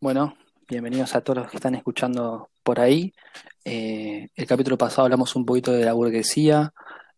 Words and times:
Bueno, 0.00 0.36
bienvenidos 0.68 1.16
a 1.16 1.22
todos 1.22 1.38
los 1.38 1.50
que 1.50 1.56
están 1.56 1.74
escuchando 1.74 2.50
por 2.62 2.78
ahí. 2.78 3.12
Eh, 3.64 4.28
el 4.36 4.46
capítulo 4.46 4.78
pasado 4.78 5.02
hablamos 5.06 5.34
un 5.34 5.44
poquito 5.44 5.72
de 5.72 5.84
la 5.84 5.92
burguesía 5.92 6.72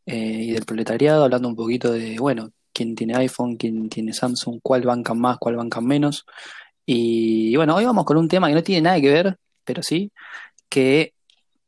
eh, 0.07 0.17
y 0.17 0.53
del 0.53 0.65
proletariado, 0.65 1.25
hablando 1.25 1.49
un 1.49 1.57
poquito 1.57 1.93
de, 1.93 2.19
bueno, 2.19 2.53
quién 2.73 2.95
tiene 2.95 3.17
iPhone, 3.17 3.57
quién 3.59 3.91
tiene 3.91 4.15
Samsung, 4.15 4.61
cuál 4.63 4.81
bancan 4.83 5.19
más, 5.21 5.37
cuál 5.39 5.57
bancan 5.57 5.85
menos. 5.85 6.25
Y 6.87 7.55
bueno, 7.55 7.77
hoy 7.77 7.85
vamos 7.85 8.07
con 8.07 8.17
un 8.17 8.29
tema 8.29 8.49
que 8.49 8.55
no 8.55 8.63
tiene 8.63 8.81
nada 8.81 8.99
que 8.99 9.13
ver, 9.13 9.39
pero 9.63 9.83
sí, 9.83 10.11
que 10.71 11.13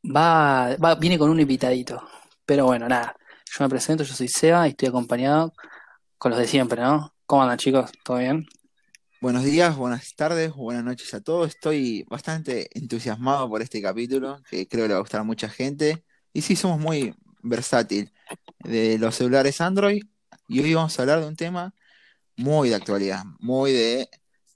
va, 0.03 0.75
va, 0.77 0.95
viene 0.95 1.19
con 1.19 1.29
un 1.29 1.39
invitadito. 1.39 2.01
Pero 2.43 2.65
bueno, 2.65 2.89
nada, 2.89 3.15
yo 3.45 3.63
me 3.63 3.69
presento, 3.69 4.03
yo 4.03 4.15
soy 4.15 4.29
Seba 4.29 4.67
y 4.67 4.71
estoy 4.71 4.89
acompañado 4.89 5.53
con 6.17 6.31
los 6.31 6.39
de 6.39 6.47
siempre, 6.47 6.81
¿no? 6.81 7.13
¿Cómo 7.27 7.43
andan 7.43 7.59
chicos? 7.59 7.91
¿Todo 8.03 8.17
bien? 8.17 8.47
Buenos 9.23 9.45
días, 9.45 9.77
buenas 9.77 10.15
tardes, 10.17 10.53
buenas 10.53 10.83
noches 10.83 11.13
a 11.13 11.21
todos. 11.21 11.47
Estoy 11.47 12.03
bastante 12.09 12.67
entusiasmado 12.77 13.47
por 13.47 13.61
este 13.61 13.81
capítulo, 13.81 14.43
que 14.49 14.67
creo 14.67 14.83
que 14.83 14.87
le 14.89 14.93
va 14.95 14.97
a 14.97 14.99
gustar 14.99 15.21
a 15.21 15.23
mucha 15.23 15.47
gente. 15.47 16.03
Y 16.33 16.41
sí, 16.41 16.57
somos 16.57 16.77
muy 16.77 17.15
versátil 17.41 18.11
de 18.65 18.97
los 18.97 19.15
celulares 19.15 19.61
Android. 19.61 20.03
Y 20.49 20.59
hoy 20.59 20.73
vamos 20.73 20.99
a 20.99 21.03
hablar 21.03 21.21
de 21.21 21.27
un 21.27 21.37
tema 21.37 21.73
muy 22.35 22.67
de 22.67 22.75
actualidad, 22.75 23.23
muy 23.39 23.71
de 23.71 24.09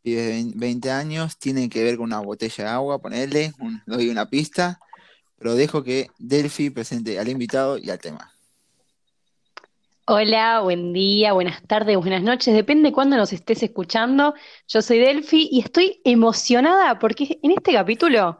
de 0.03 0.51
20 0.53 0.91
años, 0.91 1.37
tiene 1.39 1.69
que 1.69 1.85
ver 1.85 1.95
con 1.95 2.07
una 2.07 2.19
botella 2.19 2.65
de 2.65 2.69
agua, 2.69 2.99
ponerle, 2.99 3.53
un, 3.59 3.81
doy 3.85 4.09
una 4.09 4.29
pista, 4.29 4.81
pero 5.37 5.55
dejo 5.55 5.81
que 5.81 6.09
Delphi 6.19 6.71
presente 6.71 7.17
al 7.19 7.29
invitado 7.29 7.77
y 7.77 7.89
al 7.89 7.99
tema. 7.99 8.36
Hola, 10.09 10.61
buen 10.61 10.93
día, 10.93 11.33
buenas 11.33 11.61
tardes, 11.63 11.97
buenas 11.97 12.23
noches, 12.23 12.53
depende 12.55 12.93
cuándo 12.93 13.17
nos 13.17 13.33
estés 13.33 13.61
escuchando. 13.61 14.35
Yo 14.69 14.81
soy 14.81 14.99
Delphi 14.99 15.49
y 15.51 15.59
estoy 15.59 15.99
emocionada 16.05 16.97
porque 16.97 17.39
en 17.43 17.51
este 17.51 17.73
capítulo 17.73 18.37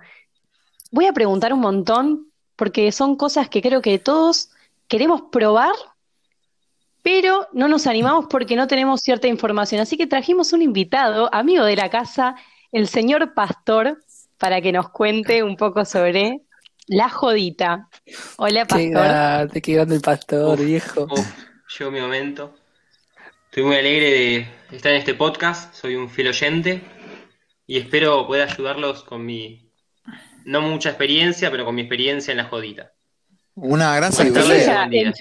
voy 0.92 1.08
a 1.08 1.12
preguntar 1.14 1.52
un 1.52 1.60
montón 1.60 2.32
porque 2.56 2.90
son 2.94 3.18
cosas 3.18 3.50
que 3.50 3.62
creo 3.62 3.82
que 3.82 4.00
todos 4.00 4.50
queremos 4.88 5.24
probar, 5.30 5.74
pero 7.04 7.48
no 7.52 7.68
nos 7.68 7.86
animamos 7.86 8.28
porque 8.30 8.56
no 8.56 8.68
tenemos 8.68 9.02
cierta 9.02 9.28
información. 9.28 9.82
Así 9.82 9.98
que 9.98 10.08
trajimos 10.08 10.54
un 10.54 10.62
invitado, 10.62 11.30
amigo 11.34 11.66
de 11.66 11.76
la 11.76 11.90
casa, 11.90 12.36
el 12.72 12.88
señor 12.88 13.34
Pastor, 13.34 14.00
para 14.38 14.62
que 14.62 14.72
nos 14.72 14.88
cuente 14.90 15.44
un 15.44 15.58
poco 15.58 15.84
sobre 15.84 16.44
la 16.86 17.10
jodita. 17.10 17.90
Hola, 18.38 18.62
Qué 18.62 18.90
Pastor. 18.90 18.90
grande, 18.92 19.62
qué 19.62 19.74
grande 19.74 19.96
el 19.96 20.02
pastor, 20.02 20.60
Uf, 20.60 20.66
viejo. 20.66 21.08
uf, 21.12 21.28
llegó 21.78 21.92
mi 21.92 22.00
momento. 22.00 22.56
Estoy 23.46 23.64
muy 23.64 23.76
alegre 23.76 24.10
de 24.70 24.76
estar 24.76 24.92
en 24.92 25.00
este 25.00 25.14
podcast, 25.14 25.74
soy 25.74 25.96
un 25.96 26.10
fiel 26.10 26.28
oyente 26.28 26.82
y 27.66 27.78
espero 27.78 28.26
poder 28.28 28.50
ayudarlos 28.50 29.04
con 29.04 29.26
mi, 29.26 29.72
no 30.46 30.62
mucha 30.62 30.90
experiencia, 30.90 31.50
pero 31.52 31.66
con 31.66 31.76
mi 31.76 31.82
experiencia 31.82 32.32
en 32.32 32.38
la 32.38 32.46
jodita. 32.46 32.94
Una 33.56 33.96
gran 33.96 34.12
día. 34.90 35.14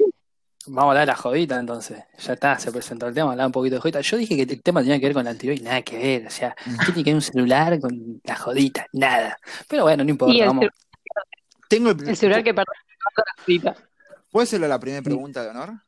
Vamos 0.69 0.83
a 0.83 0.89
hablar 0.89 1.03
de 1.03 1.13
la 1.13 1.17
jodita 1.17 1.61
entonces. 1.61 2.03
Ya 2.19 2.33
está, 2.33 2.59
se 2.59 2.73
presentó 2.73 3.07
el 3.07 3.15
tema, 3.15 3.31
hablar 3.31 3.47
un 3.47 3.53
poquito 3.53 3.77
de 3.77 3.81
jodita. 3.81 4.01
Yo 4.01 4.17
dije 4.17 4.35
que 4.35 4.55
el 4.55 4.63
tema 4.63 4.81
tenía 4.81 4.99
que 4.99 5.07
ver 5.07 5.15
con 5.15 5.25
la 5.25 5.31
anterior 5.31 5.57
y 5.57 5.63
nada 5.63 5.83
que 5.83 5.97
ver. 5.97 6.27
O 6.27 6.31
sea, 6.31 6.57
¿qué 6.65 6.93
tiene 6.93 7.05
que 7.05 7.11
ver 7.11 7.15
un 7.15 7.23
celular 7.23 7.79
con 7.79 8.21
la 8.25 8.37
jodita? 8.37 8.87
Nada. 8.93 9.39
Pero 9.69 9.85
bueno, 9.85 10.03
no 10.03 10.09
Y 10.09 10.13
importa, 10.13 10.35
el, 10.35 10.47
vamos. 10.47 10.67
Tengo 11.69 11.91
el, 11.91 12.09
el 12.09 12.17
celular 12.17 12.43
que 12.43 12.53
perdón, 12.53 12.75
la 13.17 13.43
jodita. 13.45 13.77
¿Puedo 14.31 14.43
hacerle 14.43 14.67
la 14.67 14.81
primera 14.81 15.03
pregunta 15.03 15.43
de 15.45 15.51
honor? 15.51 15.86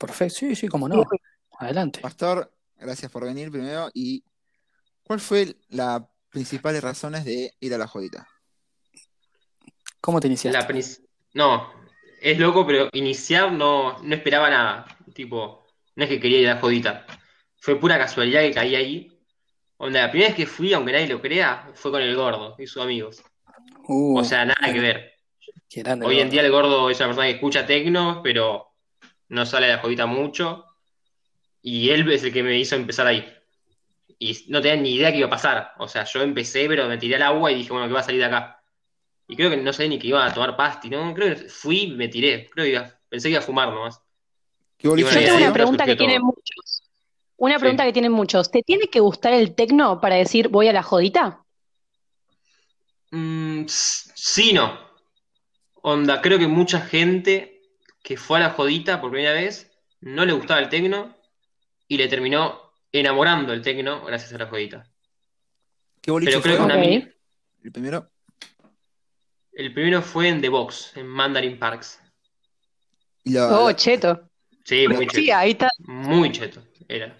Perfecto, 0.00 0.34
sí, 0.38 0.56
sí, 0.56 0.66
cómo 0.66 0.88
no. 0.88 1.04
Adelante. 1.58 2.00
Pastor, 2.00 2.50
gracias 2.78 3.12
por 3.12 3.24
venir 3.24 3.50
primero. 3.50 3.90
¿Y 3.92 4.24
cuál 5.02 5.20
fue 5.20 5.56
las 5.68 6.00
principales 6.30 6.82
razones 6.82 7.26
de 7.26 7.52
ir 7.60 7.74
a 7.74 7.78
la 7.78 7.86
jodita? 7.86 8.26
¿Cómo 10.00 10.18
te 10.18 10.28
iniciaste? 10.28 10.58
La 10.58 10.66
no, 11.34 11.70
es 12.22 12.38
loco, 12.38 12.66
pero 12.66 12.88
iniciar 12.94 13.52
no, 13.52 14.02
no 14.02 14.14
esperaba 14.14 14.48
nada. 14.48 14.86
Tipo, 15.12 15.66
no 15.96 16.04
es 16.04 16.08
que 16.08 16.18
quería 16.18 16.40
ir 16.40 16.48
a 16.48 16.54
la 16.54 16.60
jodita. 16.60 17.06
Fue 17.58 17.78
pura 17.78 17.98
casualidad 17.98 18.40
que 18.40 18.54
caí 18.54 18.74
ahí. 18.74 19.12
Onda, 19.76 20.00
la 20.00 20.10
primera 20.10 20.30
vez 20.30 20.36
que 20.36 20.46
fui, 20.46 20.72
aunque 20.72 20.92
nadie 20.92 21.08
lo 21.08 21.20
crea, 21.20 21.70
fue 21.74 21.90
con 21.90 22.00
el 22.00 22.16
gordo 22.16 22.56
y 22.58 22.66
sus 22.66 22.82
amigos. 22.82 23.22
Uh, 23.86 24.18
O 24.18 24.24
sea, 24.24 24.46
nada 24.46 24.72
que 24.72 24.80
ver. 24.80 25.12
Hoy 25.74 25.84
en 25.84 26.00
gordo. 26.00 26.30
día 26.30 26.40
el 26.40 26.50
gordo 26.50 26.90
es 26.90 26.98
una 27.00 27.08
persona 27.08 27.26
que 27.26 27.34
escucha 27.34 27.66
tecno, 27.66 28.22
pero 28.22 28.69
no 29.30 29.46
sale 29.46 29.66
de 29.68 29.72
la 29.74 29.78
jodita 29.82 30.06
mucho. 30.06 30.66
Y 31.62 31.90
él 31.90 32.10
es 32.12 32.22
el 32.24 32.32
que 32.32 32.42
me 32.42 32.58
hizo 32.58 32.76
empezar 32.76 33.06
ahí. 33.06 33.26
Y 34.18 34.44
no 34.48 34.60
tenía 34.60 34.80
ni 34.80 34.94
idea 34.96 35.10
que 35.12 35.18
iba 35.18 35.26
a 35.28 35.30
pasar. 35.30 35.72
O 35.78 35.88
sea, 35.88 36.04
yo 36.04 36.22
empecé, 36.22 36.68
pero 36.68 36.86
me 36.88 36.98
tiré 36.98 37.16
al 37.16 37.22
agua 37.22 37.50
y 37.52 37.56
dije, 37.56 37.70
bueno, 37.72 37.86
¿qué 37.88 37.94
va 37.94 38.00
a 38.00 38.04
salir 38.04 38.20
de 38.20 38.26
acá? 38.26 38.62
Y 39.28 39.36
creo 39.36 39.50
que 39.50 39.56
no 39.56 39.72
sé 39.72 39.88
ni 39.88 39.98
que 39.98 40.08
iba 40.08 40.24
a 40.26 40.34
tomar 40.34 40.56
pasti, 40.56 40.90
¿no? 40.90 41.14
Creo 41.14 41.34
que 41.36 41.48
fui 41.48 41.82
y 41.84 41.90
me 41.96 42.08
tiré. 42.08 42.50
Creo 42.50 42.64
que 42.66 42.70
iba- 42.72 43.00
pensé 43.08 43.28
que 43.28 43.32
iba 43.32 43.40
a 43.40 43.42
fumar 43.42 43.68
nomás. 43.72 44.02
¿Qué 44.76 44.88
bueno, 44.88 45.06
Yo 45.08 45.10
tengo 45.24 45.36
una 45.38 45.52
pregunta 45.52 45.86
que 45.86 45.96
tienen 45.96 46.22
muchos. 46.22 46.82
Una 47.36 47.54
Sí. 47.54 47.60
pregunta 47.60 47.84
que 47.84 47.92
tienen 47.92 48.12
muchos. 48.12 48.50
¿Te 48.50 48.62
tiene 48.62 48.88
que 48.88 49.00
gustar 49.00 49.32
el 49.32 49.54
tecno 49.54 50.00
para 50.00 50.16
decir 50.16 50.48
voy 50.48 50.68
a 50.68 50.72
la 50.72 50.82
jodita? 50.82 51.44
Mm, 53.10 53.64
sí, 53.66 54.52
no. 54.52 54.78
Onda, 55.82 56.20
creo 56.20 56.38
que 56.38 56.46
mucha 56.46 56.80
gente 56.80 57.59
que 58.02 58.16
fue 58.16 58.38
a 58.38 58.40
la 58.40 58.50
jodita 58.50 59.00
por 59.00 59.10
primera 59.10 59.32
vez 59.32 59.70
no 60.00 60.24
le 60.24 60.32
gustaba 60.32 60.60
el 60.60 60.68
tecno 60.68 61.16
y 61.88 61.96
le 61.98 62.08
terminó 62.08 62.72
enamorando 62.92 63.52
el 63.52 63.62
tecno 63.62 64.04
gracias 64.04 64.32
a 64.32 64.38
la 64.38 64.46
jodita. 64.46 64.86
¿Qué 66.00 66.10
boliche 66.10 66.32
Pero 66.32 66.42
creo 66.42 66.54
que 66.54 66.58
fue? 66.58 66.66
una 66.66 66.74
Ok. 66.76 66.80
mini. 66.80 67.08
El 67.62 67.72
primero. 67.72 68.10
El 69.52 69.74
primero 69.74 70.00
fue 70.02 70.28
en 70.28 70.40
The 70.40 70.48
Box, 70.48 70.92
en 70.96 71.06
Mandarin 71.06 71.58
Parks. 71.58 72.00
La- 73.24 73.58
Oh, 73.58 73.68
la- 73.68 73.76
cheto. 73.76 74.30
Sí, 74.64 74.86
muy 74.88 75.06
Sí, 75.10 75.26
cheto. 75.26 75.36
ahí 75.36 75.50
está. 75.50 75.68
Muy 75.80 76.32
cheto. 76.32 76.62
Era. 76.88 77.16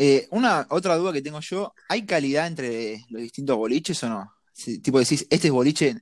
eh, 0.00 0.28
una 0.30 0.64
otra 0.70 0.94
duda 0.96 1.12
que 1.12 1.22
tengo 1.22 1.40
yo, 1.40 1.74
¿hay 1.88 2.06
calidad 2.06 2.46
entre 2.46 3.04
los 3.10 3.20
distintos 3.20 3.56
boliches 3.56 4.00
o 4.04 4.08
no? 4.08 4.32
Si, 4.52 4.80
tipo 4.80 5.00
decís, 5.00 5.26
este 5.28 5.50
boliche 5.50 5.96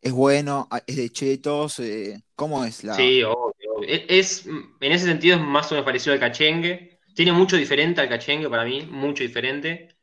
es 0.00 0.12
bueno, 0.12 0.68
es 0.86 0.96
de 0.96 1.10
chetos, 1.10 1.78
eh, 1.80 2.22
¿cómo 2.34 2.64
es 2.64 2.84
la...? 2.84 2.96
Sí, 2.96 3.22
obvio, 3.22 3.74
obvio. 3.76 3.88
E- 3.88 4.06
Es, 4.08 4.46
en 4.46 4.92
ese 4.92 5.06
sentido 5.06 5.36
es 5.36 5.42
más 5.42 5.70
o 5.70 5.74
menos 5.74 5.84
parecido 5.84 6.12
al 6.14 6.20
cachengue. 6.20 6.98
Tiene 7.14 7.32
mucho 7.32 7.56
diferente 7.56 8.00
al 8.00 8.08
cachengue 8.08 8.48
para 8.48 8.64
mí, 8.64 8.82
mucho 8.90 9.22
diferente. 9.22 9.96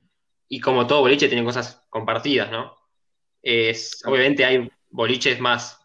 Y 0.50 0.60
como 0.60 0.88
todo 0.88 1.02
boliche 1.02 1.28
tiene 1.28 1.44
cosas 1.44 1.86
compartidas, 1.90 2.52
¿no? 2.52 2.76
Es, 3.42 4.02
obviamente 4.06 4.46
hay 4.46 4.70
boliches 4.90 5.40
más 5.40 5.80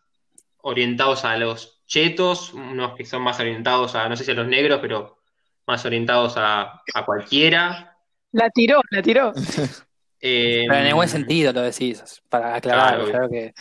orientados 0.62 1.24
a 1.24 1.36
los 1.36 1.82
chetos, 1.86 2.52
unos 2.54 2.96
que 2.96 3.04
son 3.04 3.22
más 3.22 3.40
orientados 3.40 3.94
a, 3.94 4.08
no 4.08 4.16
sé 4.16 4.24
si 4.24 4.30
a 4.30 4.34
los 4.34 4.46
negros, 4.46 4.78
pero 4.80 5.18
más 5.66 5.84
orientados 5.84 6.34
a, 6.36 6.82
a 6.94 7.04
cualquiera. 7.04 7.98
La 8.32 8.48
tiró, 8.50 8.80
la 8.90 9.02
tiró. 9.02 9.32
Eh, 10.24 10.66
Pero 10.68 10.78
en 10.78 10.86
el 10.86 10.94
buen 10.94 11.08
sentido 11.08 11.52
lo 11.52 11.62
decís, 11.62 12.22
para 12.28 12.54
aclarar, 12.54 12.94
Claro, 12.94 13.10
claro 13.10 13.28
que. 13.28 13.52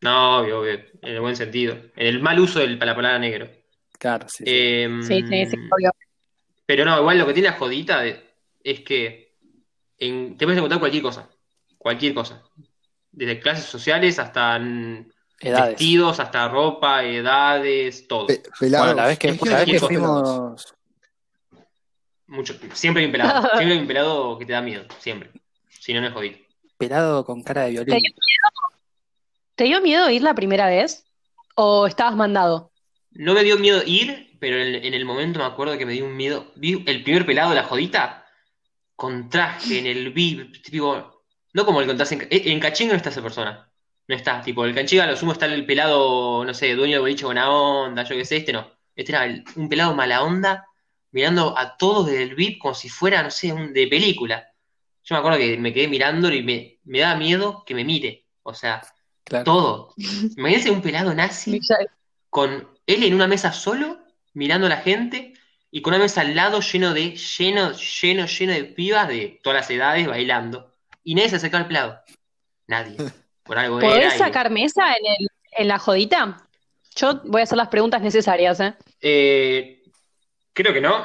No, 0.00 0.38
obvio, 0.40 0.60
obvio, 0.60 0.72
en 0.74 0.88
el 1.14 1.20
buen 1.20 1.36
sentido. 1.36 1.74
En 1.96 2.06
el 2.06 2.20
mal 2.20 2.38
uso 2.38 2.60
de 2.60 2.68
la 2.68 2.94
palabra 2.94 3.18
negro. 3.18 3.48
Claro, 3.98 4.28
sí, 4.28 4.38
sí. 4.38 4.44
Eh, 4.46 4.88
Sí, 5.02 5.22
sí, 5.28 5.46
sí, 5.46 5.56
obvio. 5.70 5.90
Pero 6.66 6.84
no, 6.84 6.98
igual 7.00 7.18
lo 7.18 7.26
que 7.26 7.32
tiene 7.34 7.48
la 7.50 7.56
jodita 7.56 8.00
de- 8.02 8.22
es 8.62 8.80
que 8.80 9.34
en- 9.98 10.36
te 10.36 10.44
puedes 10.46 10.58
encontrar 10.58 10.78
cualquier 10.80 11.02
cosa. 11.02 11.28
Cualquier 11.78 12.14
cosa. 12.14 12.42
Desde 13.10 13.40
clases 13.40 13.64
sociales 13.64 14.18
hasta 14.18 14.56
Edades. 15.40 15.70
vestidos, 15.70 16.20
hasta 16.20 16.48
ropa, 16.48 17.02
edades, 17.04 18.06
todo. 18.06 18.26
Pe- 18.26 18.42
pelados. 18.60 18.86
Bueno, 18.88 19.02
la 19.02 19.08
vez 19.08 19.18
que, 19.18 19.28
la 19.32 19.56
vez 19.56 19.64
que 19.64 19.80
fuimos. 19.80 20.74
Mucho, 22.26 22.54
siempre 22.74 23.00
hay 23.02 23.06
un 23.06 23.12
pelado. 23.12 23.40
Siempre 23.56 23.72
hay 23.72 23.78
un 23.80 23.86
pelado 23.86 24.38
que 24.38 24.44
te 24.44 24.52
da 24.52 24.60
miedo. 24.60 24.84
Siempre. 24.98 25.30
Si 25.68 25.94
no, 25.94 26.00
no 26.02 26.08
es 26.08 26.12
jodito. 26.12 26.38
Pelado 26.76 27.24
con 27.24 27.42
cara 27.42 27.62
de 27.62 27.68
¿Te 27.68 27.72
violín. 27.72 28.02
dio, 28.02 28.12
te 29.58 29.64
dio 29.64 29.82
miedo 29.82 30.08
ir 30.08 30.22
la 30.22 30.34
primera 30.34 30.68
vez? 30.68 31.04
¿O 31.56 31.88
estabas 31.88 32.14
mandado? 32.14 32.70
No 33.10 33.34
me 33.34 33.42
dio 33.42 33.58
miedo 33.58 33.82
ir, 33.84 34.36
pero 34.38 34.56
en, 34.56 34.94
el 34.94 35.04
momento 35.04 35.40
me 35.40 35.46
acuerdo 35.46 35.76
que 35.76 35.84
me 35.84 35.94
dio 35.94 36.06
un 36.06 36.16
miedo. 36.16 36.52
Vi 36.54 36.84
el 36.86 37.02
primer 37.02 37.26
pelado 37.26 37.50
de 37.50 37.56
la 37.56 37.64
jodita 37.64 38.24
con 38.94 39.28
traje 39.28 39.80
en 39.80 39.86
el 39.86 40.12
VIP, 40.12 40.62
tipo, 40.62 41.24
no 41.52 41.66
como 41.66 41.80
el 41.80 41.88
contraste 41.88 42.28
en, 42.30 42.52
en 42.52 42.60
Cachengue 42.60 42.92
no 42.92 42.96
está 42.96 43.10
esa 43.10 43.20
persona. 43.20 43.68
No 44.06 44.14
está, 44.14 44.40
tipo, 44.42 44.64
el 44.64 44.76
Cachengue 44.76 45.02
a 45.02 45.08
lo 45.08 45.16
sumo 45.16 45.32
está 45.32 45.46
el 45.46 45.66
pelado, 45.66 46.44
no 46.44 46.54
sé, 46.54 46.76
dueño 46.76 46.92
del 46.92 47.00
boliche 47.00 47.24
buena 47.24 47.50
onda, 47.50 48.04
yo 48.04 48.14
qué 48.14 48.24
sé, 48.24 48.36
este 48.36 48.52
no. 48.52 48.70
Este 48.94 49.12
era 49.12 49.42
un 49.56 49.68
pelado 49.68 49.92
mala 49.92 50.22
onda, 50.22 50.68
mirando 51.10 51.58
a 51.58 51.76
todos 51.76 52.06
desde 52.06 52.22
el 52.22 52.36
VIP 52.36 52.60
como 52.60 52.74
si 52.74 52.88
fuera, 52.88 53.24
no 53.24 53.30
sé, 53.32 53.52
un 53.52 53.72
de 53.72 53.88
película. 53.88 54.52
Yo 55.02 55.16
me 55.16 55.18
acuerdo 55.18 55.38
que 55.38 55.58
me 55.58 55.72
quedé 55.72 55.88
mirándolo 55.88 56.36
y 56.36 56.44
me, 56.44 56.78
me 56.84 57.00
daba 57.00 57.16
miedo 57.16 57.64
que 57.66 57.74
me 57.74 57.84
mire. 57.84 58.26
O 58.44 58.54
sea, 58.54 58.80
Claro. 59.28 59.44
todo. 59.44 59.94
Imagínense 60.36 60.70
un 60.70 60.80
pelado 60.80 61.12
nazi 61.14 61.60
con 62.30 62.66
él 62.86 63.04
en 63.04 63.14
una 63.14 63.26
mesa 63.26 63.52
solo, 63.52 63.98
mirando 64.32 64.66
a 64.66 64.70
la 64.70 64.78
gente, 64.78 65.34
y 65.70 65.82
con 65.82 65.92
una 65.94 66.02
mesa 66.02 66.22
al 66.22 66.34
lado 66.34 66.60
lleno 66.60 66.94
de, 66.94 67.14
lleno, 67.16 67.72
lleno, 67.72 68.26
lleno 68.26 68.52
de 68.54 68.64
pibas 68.64 69.06
de 69.08 69.38
todas 69.42 69.60
las 69.60 69.70
edades 69.70 70.06
bailando. 70.06 70.74
y 71.04 71.14
nadie 71.14 71.28
se 71.30 71.38
sacaba 71.38 71.62
el 71.62 71.68
pelado. 71.68 72.00
Nadie. 72.66 72.96
Por 73.42 73.58
algo 73.58 73.80
era. 73.80 73.88
¿Podés 73.88 74.14
y- 74.14 74.18
sacar 74.18 74.50
mesa 74.50 74.92
en, 74.94 75.06
el, 75.06 75.28
en 75.52 75.68
la 75.68 75.78
jodita? 75.78 76.44
Yo 76.96 77.20
voy 77.24 77.40
a 77.40 77.44
hacer 77.44 77.56
las 77.56 77.68
preguntas 77.68 78.02
necesarias, 78.02 78.60
¿eh? 78.60 78.74
Eh, 79.00 79.82
creo 80.52 80.72
que 80.72 80.80
no. 80.80 81.04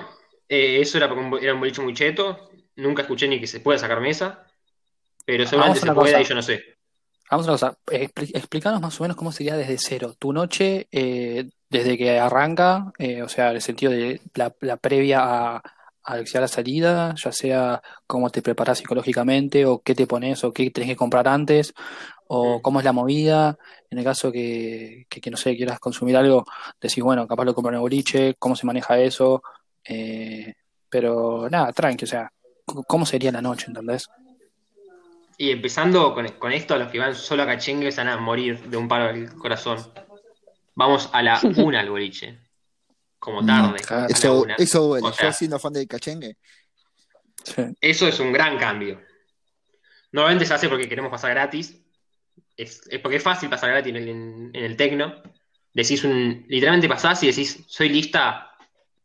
Eh, 0.50 0.80
eso 0.82 0.98
era, 0.98 1.08
porque 1.08 1.24
un 1.24 1.44
era 1.44 1.54
un 1.54 1.60
boliche 1.60 1.82
muy 1.82 1.94
cheto. 1.94 2.52
Nunca 2.76 3.04
escuché 3.04 3.28
ni 3.28 3.40
que 3.40 3.48
se 3.48 3.60
pueda 3.60 3.78
sacar 3.80 4.02
mesa. 4.02 4.46
Pero 5.26 5.46
seguramente 5.46 5.80
se 5.82 5.92
pueda 5.94 6.20
y 6.22 6.26
yo 6.26 6.36
no 6.36 6.42
sé. 6.42 6.73
Vamos 7.32 7.48
a 7.48 7.52
una 7.52 7.58
cosa, 7.58 7.78
explícanos 8.34 8.82
más 8.82 9.00
o 9.00 9.04
menos 9.04 9.18
cómo 9.18 9.32
sería 9.32 9.56
desde 9.58 9.78
cero. 9.80 10.14
Tu 10.20 10.32
noche, 10.34 10.88
eh, 10.92 11.50
desde 11.70 11.98
que 11.98 12.20
arranca, 12.20 12.94
eh, 13.00 13.24
o 13.24 13.30
sea, 13.30 13.50
en 13.50 13.56
el 13.56 13.62
sentido 13.62 13.92
de 13.92 14.22
la, 14.36 14.54
la 14.62 14.78
previa 14.78 15.22
a, 15.56 15.64
a 16.04 16.18
que 16.20 16.28
sea 16.28 16.42
la 16.42 16.48
salida, 16.48 17.16
ya 17.16 17.32
sea 17.32 17.82
cómo 18.06 18.30
te 18.30 18.42
preparas 18.44 18.78
psicológicamente, 18.80 19.66
o 19.66 19.82
qué 19.82 19.96
te 19.96 20.06
pones, 20.06 20.44
o 20.44 20.54
qué 20.54 20.70
tenés 20.70 20.90
que 20.90 20.96
comprar 20.96 21.28
antes, 21.28 21.74
o 22.28 22.62
cómo 22.62 22.80
es 22.80 22.86
la 22.86 22.94
movida. 22.94 23.58
En 23.90 23.98
el 24.00 24.04
caso 24.04 24.32
que, 24.32 25.06
que, 25.10 25.20
que, 25.22 25.32
no 25.32 25.38
sé, 25.38 25.56
quieras 25.56 25.80
consumir 25.80 26.18
algo, 26.18 26.46
decís, 26.80 27.04
bueno, 27.04 27.28
capaz 27.28 27.46
lo 27.46 27.56
compro 27.56 27.70
en 27.72 27.76
el 27.76 27.82
boliche, 27.82 28.36
cómo 28.38 28.56
se 28.56 28.66
maneja 28.68 29.00
eso. 29.00 29.42
eh, 29.86 30.54
pero 30.90 31.50
nada, 31.50 31.74
tranqui, 31.74 32.06
o 32.06 32.08
sea, 32.08 32.32
¿cómo 32.88 33.06
sería 33.06 33.32
la 33.32 33.42
noche, 33.42 33.66
entendés? 33.68 34.08
Y 35.38 35.52
empezando 35.52 36.14
con, 36.14 36.28
con 36.34 36.52
esto, 36.52 36.76
a 36.76 36.78
los 36.78 36.92
que 36.92 37.00
van 37.00 37.16
solo 37.16 37.44
a 37.44 37.46
cachengue 37.46 37.92
se 37.92 38.02
van 38.02 38.10
a 38.10 38.18
morir 38.18 38.60
de 38.70 38.78
un 38.78 38.88
paro 38.88 39.08
del 39.08 39.34
corazón. 39.34 39.80
Vamos 40.76 41.10
a 41.14 41.22
la 41.22 41.40
una 41.58 41.80
al 41.80 41.90
boliche. 41.90 42.40
Como 43.20 43.46
tarde. 43.46 43.80
claro. 43.80 44.04
a 44.04 44.08
la 44.08 44.14
Eso, 44.14 44.46
eso 44.58 44.84
duele. 44.84 45.08
O 45.08 45.14
sea, 45.14 45.28
Yo 45.30 45.34
siendo 45.34 45.60
fan 45.60 45.74
del 45.74 45.88
cachengue. 45.88 46.38
Eso 47.82 48.08
es 48.08 48.20
un 48.20 48.32
gran 48.32 48.58
cambio. 48.58 49.02
Normalmente 50.12 50.46
se 50.46 50.54
hace 50.54 50.70
porque 50.70 50.88
queremos 50.88 51.10
pasar 51.12 51.32
gratis. 51.32 51.80
Es, 52.56 52.82
es 52.90 53.00
porque 53.00 53.18
es 53.18 53.24
fácil 53.24 53.50
pasar 53.50 53.72
gratis 53.72 53.96
en, 53.96 54.08
en- 54.08 54.52
en 54.54 54.64
el 54.64 54.76
tecno. 54.78 55.22
Decís 55.74 56.04
un. 56.04 56.46
Literalmente 56.48 56.88
pasás 56.88 57.24
y 57.24 57.28
decís, 57.28 57.64
soy 57.68 57.90
lista 57.90 58.52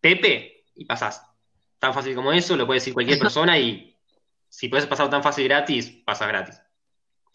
Pepe, 0.00 0.64
y 0.76 0.84
pasás. 0.84 1.22
Tan 1.78 1.94
fácil 1.94 2.14
como 2.14 2.32
eso, 2.32 2.56
lo 2.56 2.66
puede 2.66 2.80
decir 2.80 2.92
cualquier 2.92 3.18
persona 3.20 3.58
y 3.58 3.96
si 4.48 4.68
puedes 4.68 4.86
pasar 4.86 5.10
tan 5.10 5.22
fácil 5.22 5.44
gratis, 5.44 5.90
pasas 6.04 6.28
gratis. 6.28 6.60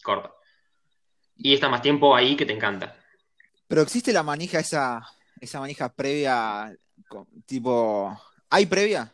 Corta. 0.04 0.31
Y 1.36 1.54
está 1.54 1.69
más 1.69 1.81
tiempo 1.81 2.15
ahí 2.15 2.36
que 2.36 2.45
te 2.45 2.54
encanta. 2.54 2.95
Pero 3.68 3.81
existe 3.81 4.13
la 4.13 4.24
manija, 4.24 4.60
esa, 4.60 5.01
esa 5.39 5.60
manija 5.60 5.94
previa, 5.94 6.75
tipo, 7.45 8.15
¿hay 8.50 8.65
previa? 8.65 9.12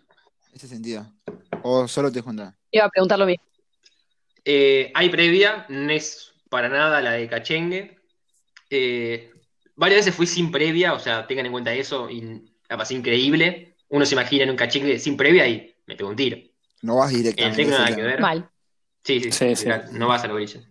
En 0.50 0.56
ese 0.56 0.68
sentido. 0.68 1.06
¿O 1.64 1.88
solo 1.88 2.12
te 2.12 2.22
juntan? 2.22 2.56
Iba 2.72 2.86
a 2.86 2.90
preguntar 2.90 3.20
lo 3.20 3.26
mismo. 3.26 3.44
Eh, 4.44 4.92
hay 4.96 5.10
previa, 5.10 5.66
no 5.70 5.92
es 5.92 6.34
para 6.50 6.70
nada 6.70 7.02
la 7.02 7.12
de 7.12 7.28
Cachengue. 7.28 8.00
Eh, 8.70 9.32
varias 9.76 10.00
veces 10.00 10.16
fui 10.16 10.28
sin 10.28 10.52
previa, 10.52 10.94
o 10.94 11.00
sea, 11.00 11.28
tengan 11.28 11.46
en 11.46 11.52
cuenta 11.52 11.74
eso, 11.74 12.10
y 12.10 12.50
la 12.68 12.78
pasé 12.78 12.96
increíble. 12.96 13.76
Uno 13.90 14.06
se 14.06 14.16
imagina 14.16 14.44
en 14.44 14.52
un 14.52 14.56
Cachengue 14.56 15.00
sin 15.00 15.18
previa 15.18 15.48
y 15.48 15.76
me 15.86 15.96
pegó 15.96 16.10
un 16.10 16.16
tiro. 16.16 16.38
No 16.82 16.98
vas 16.98 17.12
En 17.12 17.18
el 17.18 17.24
directamente. 17.24 17.58
tecno 17.58 17.74
ese 17.76 17.84
nada 17.84 17.96
que 17.96 18.02
ver. 18.02 18.20
Mal. 18.22 18.50
Sí, 19.04 19.20
sí, 19.22 19.32
Sí, 19.32 19.56
sí. 19.56 19.70
no 19.94 20.08
vas 20.08 20.24
al 20.24 20.32
boliche. 20.32 20.62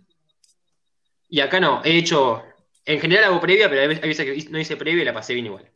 Y 1.28 1.40
acá 1.40 1.60
no, 1.60 1.82
he 1.84 1.96
hecho, 1.98 2.42
en 2.84 3.00
general 3.00 3.24
hago 3.24 3.40
previa, 3.40 3.68
pero 3.68 3.82
hay 3.82 3.88
veces 3.88 4.16
que 4.24 4.50
no 4.50 4.58
hice 4.58 4.76
previa 4.76 5.02
y 5.02 5.04
la 5.04 5.12
pasé 5.12 5.34
bien 5.34 5.46
igual. 5.46 5.70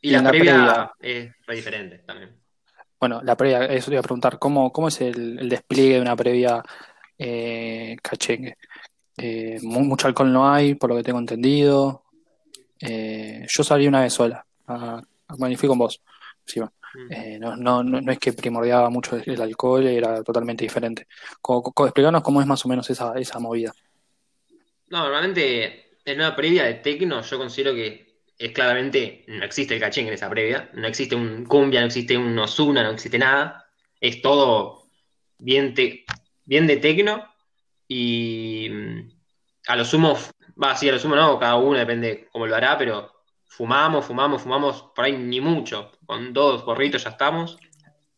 Y, 0.00 0.08
Y 0.08 0.10
la 0.12 0.22
la 0.22 0.30
previa, 0.30 0.92
es 1.00 1.30
re 1.46 1.54
diferente 1.56 1.98
también. 1.98 2.38
Bueno, 2.98 3.20
la 3.22 3.36
previa, 3.36 3.64
eso 3.66 3.86
te 3.90 3.94
iba 3.94 4.00
a 4.00 4.02
preguntar, 4.04 4.38
¿cómo, 4.38 4.72
cómo 4.72 4.88
es 4.88 5.00
el, 5.00 5.38
el 5.40 5.48
despliegue 5.48 5.94
de 5.96 6.00
una 6.00 6.16
previa 6.16 6.62
eh, 7.18 7.96
cachengue? 8.00 8.56
Eh, 9.16 9.58
mu- 9.62 9.80
mucho 9.84 10.06
alcohol 10.06 10.32
no 10.32 10.50
hay, 10.50 10.74
por 10.74 10.88
lo 10.90 10.96
que 10.96 11.02
tengo 11.02 11.18
entendido. 11.18 12.04
Eh, 12.80 13.44
yo 13.48 13.62
salí 13.64 13.86
una 13.86 14.02
vez 14.02 14.12
sola, 14.14 14.44
a, 14.66 14.98
a- 15.28 15.34
bueno, 15.36 15.52
y 15.52 15.56
fui 15.56 15.68
con 15.68 15.78
vos. 15.78 16.00
encima. 16.46 16.66
Mm. 16.66 16.81
Eh, 17.10 17.38
no, 17.38 17.56
no, 17.56 17.82
no, 17.82 18.12
es 18.12 18.18
que 18.18 18.32
primordiaba 18.32 18.90
mucho 18.90 19.16
el, 19.16 19.40
alcohol, 19.40 19.86
era 19.86 20.22
totalmente 20.22 20.64
diferente. 20.64 21.06
Co- 21.40 21.62
co- 21.62 21.86
explícanos 21.86 22.22
cómo 22.22 22.40
es 22.40 22.46
más 22.46 22.64
o 22.64 22.68
menos 22.68 22.88
esa, 22.90 23.14
esa 23.18 23.38
movida. 23.38 23.72
No, 24.88 25.04
normalmente 25.04 25.98
en 26.04 26.16
una 26.18 26.34
previa 26.36 26.64
de 26.64 26.74
tecno 26.74 27.22
yo 27.22 27.38
considero 27.38 27.74
que 27.74 28.12
es 28.38 28.52
claramente, 28.52 29.24
no 29.28 29.44
existe 29.44 29.74
el 29.74 29.80
cachengue 29.80 30.08
en 30.08 30.14
esa 30.14 30.28
previa, 30.28 30.70
no 30.74 30.86
existe 30.86 31.14
un 31.14 31.44
cumbia, 31.44 31.80
no 31.80 31.86
existe 31.86 32.16
un 32.16 32.38
Ozuna, 32.38 32.82
no 32.82 32.90
existe 32.90 33.18
nada, 33.18 33.66
es 34.00 34.20
todo 34.20 34.88
bien, 35.38 35.74
te- 35.74 36.04
bien 36.44 36.66
de 36.66 36.76
tecno 36.78 37.24
y 37.86 38.68
mm, 38.70 39.10
a 39.68 39.76
lo 39.76 39.84
sumo, 39.84 40.18
va, 40.62 40.76
sí, 40.76 40.88
a 40.88 40.92
lo 40.92 40.98
sumo 40.98 41.14
no, 41.14 41.38
cada 41.38 41.56
uno 41.56 41.78
depende 41.78 42.28
cómo 42.32 42.46
lo 42.46 42.56
hará, 42.56 42.76
pero 42.76 43.21
fumamos, 43.56 44.06
fumamos, 44.06 44.42
fumamos, 44.42 44.82
por 44.94 45.04
ahí 45.04 45.12
ni 45.16 45.40
mucho, 45.40 45.92
con 46.06 46.32
dos 46.32 46.62
porritos 46.62 47.04
ya 47.04 47.10
estamos 47.10 47.58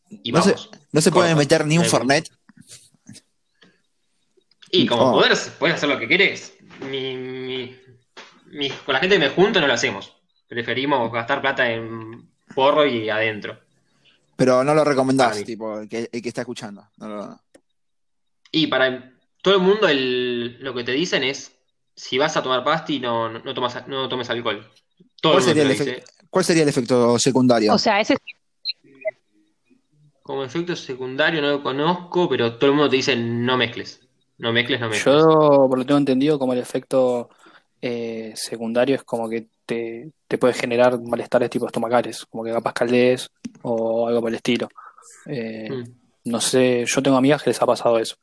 y 0.09 0.31
No 0.31 0.41
se- 0.41 0.51
vamos. 0.51 0.69
No 0.91 1.01
se 1.01 1.11
puede 1.11 1.35
meter 1.35 1.65
ni 1.65 1.77
un 1.77 1.85
Fernet. 1.85 2.29
Y 4.71 4.85
como 4.87 5.09
Oh. 5.09 5.11
poder, 5.13 5.37
puedes 5.59 5.75
hacer 5.75 5.89
lo 5.89 5.99
que 5.99 6.07
querés. 6.07 6.57
Mi, 6.89 7.15
mi- 7.15 7.75
mi- 8.47 8.69
con 8.69 8.93
la 8.93 8.99
gente 8.99 9.15
que 9.15 9.19
me 9.25 9.29
junto 9.29 9.59
no 9.61 9.67
lo 9.67 9.73
hacemos. 9.73 10.13
Preferimos 10.47 11.11
gastar 11.11 11.41
plata 11.41 11.69
en 11.71 12.29
porro 12.53 12.85
y 12.85 13.09
adentro. 13.09 13.59
Pero 14.35 14.63
no 14.63 14.73
lo 14.73 14.83
recomendás, 14.83 15.43
tipo, 15.43 15.79
el 15.79 15.87
que, 15.89 16.09
el 16.11 16.21
que 16.21 16.29
está 16.29 16.41
escuchando. 16.41 16.87
No 16.97 17.07
lo- 17.07 17.41
Y 18.51 18.67
para 18.67 19.11
todo 19.41 19.55
el 19.55 19.61
mundo 19.61 19.87
el- 19.87 20.57
lo 20.61 20.73
que 20.73 20.83
te 20.83 20.91
dicen 20.91 21.23
es, 21.23 21.55
si 21.95 22.17
vas 22.17 22.35
a 22.35 22.43
tomar 22.43 22.63
pasti, 22.63 22.99
no, 22.99 23.29
no 23.29 23.53
tomas, 23.53 23.87
no 23.87 24.07
tomes 24.09 24.29
alcohol. 24.29 24.69
Todo 25.21 25.33
¿Cuál 25.33 25.43
sería 25.43 25.63
el 25.63 25.69
dice. 25.69 25.83
efecto? 25.91 26.11
¿Cuál 26.29 26.45
sería 26.45 26.63
el 26.63 26.69
efecto 26.69 27.17
secundario? 27.19 27.73
O 27.73 27.77
sea, 27.77 27.99
ese 28.01 28.15
Como 30.21 30.43
efecto 30.43 30.75
secundario 30.75 31.41
no 31.41 31.49
lo 31.49 31.63
conozco, 31.63 32.27
pero 32.27 32.57
todo 32.57 32.71
el 32.71 32.75
mundo 32.75 32.89
te 32.89 32.95
dice 32.97 33.15
no 33.15 33.57
mezcles. 33.57 34.01
No 34.37 34.51
mezcles, 34.51 34.79
no 34.81 34.89
mezcles. 34.89 35.15
Yo, 35.15 35.65
por 35.69 35.77
lo 35.77 35.83
que 35.83 35.87
tengo 35.87 35.97
entendido, 35.99 36.39
como 36.39 36.53
el 36.53 36.59
efecto 36.59 37.29
eh, 37.81 38.33
secundario 38.35 38.95
es 38.95 39.03
como 39.03 39.29
que 39.29 39.47
te, 39.65 40.11
te 40.27 40.37
puede 40.37 40.53
generar 40.53 40.99
malestares 40.99 41.49
tipo 41.49 41.67
estomacales, 41.67 42.25
como 42.25 42.43
que 42.43 42.51
capaz 42.51 42.73
caldees 42.73 43.29
o 43.61 44.07
algo 44.07 44.21
por 44.21 44.29
el 44.29 44.35
estilo. 44.35 44.67
Eh, 45.27 45.69
Mm. 45.69 45.83
No 46.25 46.41
sé, 46.41 46.85
yo 46.87 47.03
tengo 47.03 47.17
amigas 47.17 47.43
que 47.43 47.51
les 47.51 47.61
ha 47.61 47.67
pasado 47.67 47.99
eso. 47.99 48.15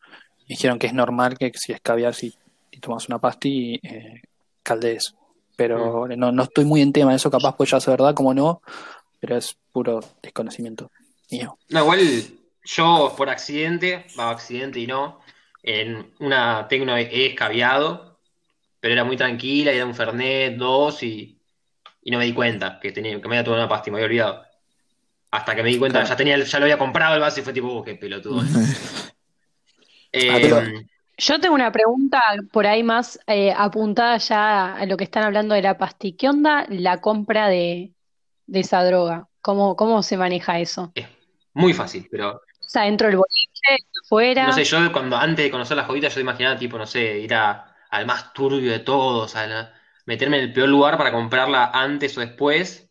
Y 0.46 0.54
dijeron 0.54 0.80
que 0.80 0.88
es 0.88 0.92
normal 0.92 1.38
que 1.38 1.52
si 1.54 1.70
escabias 1.72 2.24
y, 2.24 2.34
y 2.72 2.80
tomas 2.80 3.06
una 3.08 3.20
pasti, 3.20 3.78
eh, 3.80 4.22
caldees. 4.64 5.14
Pero 5.62 6.08
no, 6.16 6.32
no 6.32 6.42
estoy 6.42 6.64
muy 6.64 6.80
en 6.82 6.92
tema 6.92 7.10
de 7.10 7.16
eso, 7.16 7.30
capaz 7.30 7.56
pues 7.56 7.70
ya 7.70 7.76
es 7.76 7.86
verdad, 7.86 8.14
como 8.14 8.34
no, 8.34 8.62
pero 9.20 9.36
es 9.36 9.56
puro 9.70 10.00
desconocimiento 10.22 10.90
mío. 11.30 11.56
No, 11.68 11.80
igual 11.82 12.00
yo 12.64 13.14
por 13.16 13.28
accidente, 13.30 14.06
va 14.18 14.30
accidente 14.30 14.80
y 14.80 14.86
no, 14.86 15.20
en 15.62 16.12
una 16.18 16.66
tecno 16.68 16.96
he 16.96 17.02
he 17.02 17.26
escabiado, 17.26 18.18
pero 18.80 18.94
era 18.94 19.04
muy 19.04 19.16
tranquila, 19.16 19.72
y 19.72 19.76
era 19.76 19.86
un 19.86 19.94
Fernet, 19.94 20.56
dos, 20.56 21.02
y, 21.04 21.38
y 22.02 22.10
no 22.10 22.18
me 22.18 22.24
di 22.24 22.32
cuenta 22.34 22.80
que 22.80 22.90
tenía, 22.90 23.12
que 23.20 23.28
me 23.28 23.36
había 23.36 23.44
tomado 23.44 23.62
una 23.62 23.68
pasta 23.68 23.88
y 23.88 23.92
me 23.92 23.98
había 23.98 24.06
olvidado. 24.06 24.42
Hasta 25.30 25.54
que 25.54 25.62
me 25.62 25.68
di 25.70 25.78
cuenta, 25.78 26.00
Claro. 26.00 26.08
ya 26.10 26.16
tenía, 26.16 26.38
ya 26.42 26.58
lo 26.58 26.64
había 26.64 26.76
comprado 26.78 27.14
el 27.14 27.20
vaso 27.20 27.38
y 27.40 27.44
fue 27.44 27.52
tipo, 27.52 27.68
"Uh, 27.72 27.84
qué 27.84 27.94
pelotudo. 27.94 28.42
Eh, 28.42 28.44
Ah, 30.30 30.38
pero- 30.42 30.62
Yo 31.24 31.38
tengo 31.40 31.54
una 31.54 31.70
pregunta 31.72 32.20
por 32.52 32.66
ahí 32.66 32.82
más 32.82 33.18
eh, 33.26 33.52
apuntada 33.56 34.18
ya 34.18 34.74
a 34.74 34.86
lo 34.86 34.96
que 34.96 35.04
están 35.04 35.22
hablando 35.24 35.54
de 35.54 35.62
la 35.62 35.78
pasti. 35.78 36.14
¿Qué 36.16 36.28
onda 36.28 36.66
la 36.68 37.00
compra 37.00 37.48
de, 37.48 37.94
de 38.46 38.60
esa 38.60 38.84
droga? 38.84 39.28
¿Cómo, 39.40 39.76
cómo 39.76 40.02
se 40.02 40.16
maneja 40.16 40.58
eso? 40.60 40.94
es 40.94 41.06
muy 41.54 41.72
fácil, 41.74 42.08
pero 42.10 42.40
O 42.60 42.64
sea, 42.68 42.82
dentro 42.84 43.08
del 43.08 43.16
boliche, 43.16 43.84
afuera. 44.04 44.46
no 44.46 44.52
sé, 44.52 44.64
yo 44.64 44.92
cuando 44.92 45.16
antes 45.16 45.44
de 45.44 45.50
conocer 45.50 45.76
las 45.76 45.86
joditas, 45.86 46.14
yo 46.14 46.20
imaginaba 46.20 46.58
tipo, 46.58 46.78
no 46.78 46.86
sé, 46.86 47.18
ir 47.20 47.34
a- 47.34 47.76
al 47.90 48.06
más 48.06 48.32
turbio 48.32 48.70
de 48.72 48.80
todos, 48.80 49.36
a 49.36 49.72
meterme 50.06 50.38
en 50.38 50.44
el 50.44 50.52
peor 50.52 50.68
lugar 50.68 50.96
para 50.98 51.12
comprarla 51.12 51.70
antes 51.72 52.16
o 52.16 52.20
después. 52.20 52.90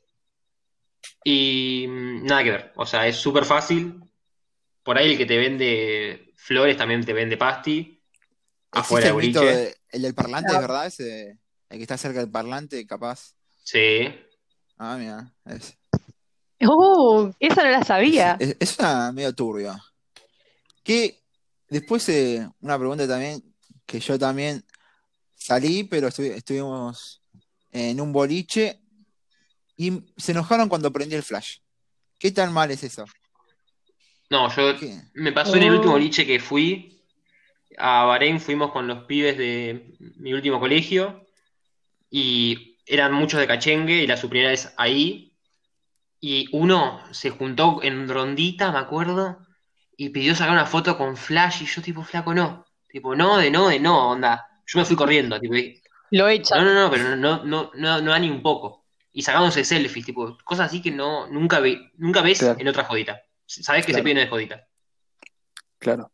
Y 1.24 1.86
mm, 1.88 2.26
nada 2.26 2.44
que 2.44 2.52
ver. 2.52 2.74
O 2.76 2.86
sea, 2.86 3.08
es 3.08 3.18
súper 3.18 3.46
fácil. 3.46 4.02
Por 4.84 4.98
ahí 5.00 5.14
el 5.14 5.18
que 5.20 5.28
te 5.28 5.38
vende 5.40 6.34
flores 6.38 6.78
también 6.78 7.06
te 7.06 7.14
vende 7.14 7.38
pasti. 7.38 8.01
Afuera 8.72 9.08
¿Existe 9.10 9.18
del 9.18 9.24
el 9.24 9.28
mito 9.28 9.40
boliche. 9.42 9.58
de- 9.58 9.78
el 9.90 10.02
del 10.04 10.14
parlante, 10.16 10.54
es 10.54 10.60
verdad? 10.60 10.86
Ese, 10.88 11.30
el 11.70 11.78
que 11.78 11.82
está 11.82 11.98
cerca 11.98 12.20
del 12.20 12.32
parlante, 12.32 12.86
capaz. 12.88 13.34
Sí. 13.64 14.08
Ah, 14.78 14.96
mira. 14.98 15.34
Es, 15.46 15.78
¡Uh! 16.62 17.32
esa 17.40 17.64
no 17.64 17.70
la 17.72 17.84
sabía. 17.84 18.38
es, 18.40 18.56
es 18.60 18.80
una 18.80 19.12
medio 19.12 19.34
turbio. 19.34 19.76
Que 20.84 21.22
después, 21.70 22.08
eh, 22.10 22.48
una 22.62 22.78
pregunta 22.78 23.08
también, 23.08 23.44
que 23.86 24.00
yo 24.00 24.18
también 24.18 24.64
salí, 25.36 25.84
pero 25.84 26.08
estu- 26.10 26.32
estuvimos 26.34 27.22
en 27.72 28.00
un 28.00 28.12
boliche 28.14 28.80
y 29.76 30.04
se 30.18 30.32
enojaron 30.32 30.70
cuando 30.70 30.92
prendí 30.92 31.16
el 31.16 31.24
flash. 31.24 31.58
¿Qué 32.18 32.32
tan 32.32 32.54
mal 32.54 32.70
es 32.72 32.84
eso? 32.84 33.06
No, 34.30 34.54
yo 34.56 34.78
¿Qué? 34.80 35.02
me 35.16 35.32
pasó 35.34 35.56
en 35.56 35.64
el 35.64 35.72
Oh. 35.72 35.76
último 35.76 35.94
boliche 35.94 36.26
que 36.26 36.40
fui. 36.40 37.01
A 37.78 38.04
Bahrein 38.06 38.40
fuimos 38.40 38.72
con 38.72 38.88
los 38.88 39.04
pibes 39.06 39.38
de 39.38 39.96
mi 40.18 40.34
último 40.34 40.60
colegio 40.60 41.26
y 42.10 42.78
eran 42.86 43.14
muchos 43.14 43.40
de 43.40 43.48
Cachengue 43.48 44.04
y 44.04 44.08
la 44.08 44.18
su 44.18 44.30
primera 44.30 44.52
vez 44.52 44.74
ahí. 44.78 45.34
Y 46.20 46.48
uno 46.52 47.02
se 47.12 47.32
juntó 47.32 47.80
en 47.82 48.08
rondita, 48.08 48.72
me 48.72 48.78
acuerdo, 48.80 49.40
y 49.98 50.10
pidió 50.10 50.36
sacar 50.36 50.54
una 50.54 50.66
foto 50.68 50.98
con 50.98 51.18
Flash 51.18 51.64
y 51.64 51.66
yo 51.66 51.82
tipo, 51.82 52.04
flaco, 52.04 52.34
no. 52.34 52.66
Tipo, 52.88 53.16
no, 53.16 53.38
de 53.38 53.50
no, 53.50 53.70
de 53.70 53.80
no, 53.80 54.10
onda. 54.12 54.48
Yo 54.68 54.80
me 54.80 54.86
fui 54.86 54.96
corriendo, 54.96 55.40
tipo, 55.40 55.56
y- 55.56 55.82
Lo 56.12 56.28
echan. 56.28 56.64
no, 56.64 56.74
no, 56.74 56.82
no, 56.84 56.92
pero 56.92 57.16
no, 57.16 57.44
no, 57.44 57.72
no, 57.74 58.02
no 58.02 58.12
da 58.12 58.20
ni 58.20 58.30
un 58.30 58.42
poco. 58.44 58.86
Y 59.14 59.24
sacándose 59.24 59.64
selfies, 59.66 60.06
tipo, 60.06 60.38
cosas 60.44 60.68
así 60.68 60.82
que 60.82 60.92
no, 60.92 61.28
nunca 61.28 61.60
ve, 61.60 61.92
nunca 61.98 62.22
ves 62.22 62.40
Claro. 62.40 62.60
en 62.60 62.68
otra 62.68 62.84
jodita. 62.84 63.22
Sabés 63.46 63.86
que 63.86 63.92
se 63.94 64.02
Claro. 64.02 64.04
piden 64.04 64.18
de 64.26 64.30
jodita. 64.30 64.68
Claro. 65.80 66.12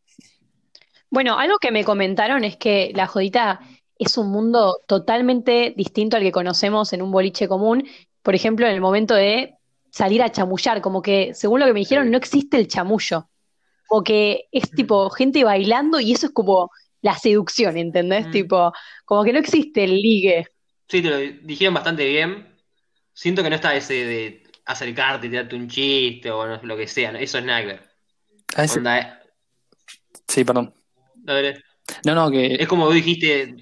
Bueno, 1.10 1.38
algo 1.40 1.58
que 1.60 1.72
me 1.72 1.84
comentaron 1.84 2.44
es 2.44 2.58
que 2.58 2.92
la 2.96 3.08
jodita 3.08 3.60
es 3.98 4.18
un 4.18 4.30
mundo 4.30 4.80
totalmente 4.88 5.74
distinto 5.76 6.18
al 6.18 6.24
que 6.24 6.32
conocemos 6.32 6.94
en 6.94 7.02
un 7.02 7.12
boliche 7.12 7.48
común. 7.48 7.88
Por 8.22 8.36
ejemplo, 8.36 8.68
en 8.68 8.74
el 8.74 8.82
momento 8.82 9.16
de 9.16 9.56
salir 9.90 10.22
a 10.22 10.32
chamullar, 10.32 10.82
como 10.82 11.02
que, 11.02 11.34
según 11.34 11.60
lo 11.60 11.66
que 11.66 11.74
me 11.74 11.80
dijeron, 11.80 12.12
no 12.12 12.18
existe 12.18 12.58
el 12.58 12.68
chamullo. 12.68 13.30
Como 13.88 14.04
que 14.04 14.48
es 14.52 14.70
tipo 14.72 15.10
gente 15.10 15.44
bailando 15.44 16.00
y 16.00 16.12
eso 16.12 16.28
es 16.28 16.34
como 16.34 16.70
la 17.02 17.18
seducción, 17.18 17.78
¿entendés? 17.78 18.28
Mm. 18.28 18.32
Tipo, 18.32 18.74
como 19.06 19.24
que 19.24 19.32
no 19.34 19.40
existe 19.40 19.86
el 19.86 19.96
ligue. 20.02 20.48
Sí, 20.90 21.02
te 21.02 21.10
lo 21.10 21.18
dijeron 21.18 21.74
bastante 21.74 22.06
bien. 22.06 22.54
Siento 23.14 23.42
que 23.44 23.50
no 23.50 23.56
está 23.56 23.76
ese 23.76 23.94
de 23.94 24.44
acercarte, 24.66 25.30
tirarte 25.30 25.56
un 25.56 25.70
chiste 25.70 26.30
o 26.30 26.46
no- 26.46 26.60
lo 26.62 26.76
que 26.78 26.88
sea. 26.88 27.14
¿no? 27.14 27.18
Eso 27.18 27.38
es 27.38 27.46
nada 27.46 27.62
que 27.62 27.68
ver. 27.68 27.82
Ah, 28.56 28.66
ese- 28.66 28.80
Onda, 28.80 29.00
eh, 29.00 29.14
Sí, 30.28 30.44
perdón. 30.44 30.74
Dale. 31.34 31.64
No, 32.06 32.16
no, 32.16 32.30
que. 32.32 32.56
Es 32.56 32.68
como 32.68 32.86
vos 32.86 32.94
dijiste. 32.94 33.56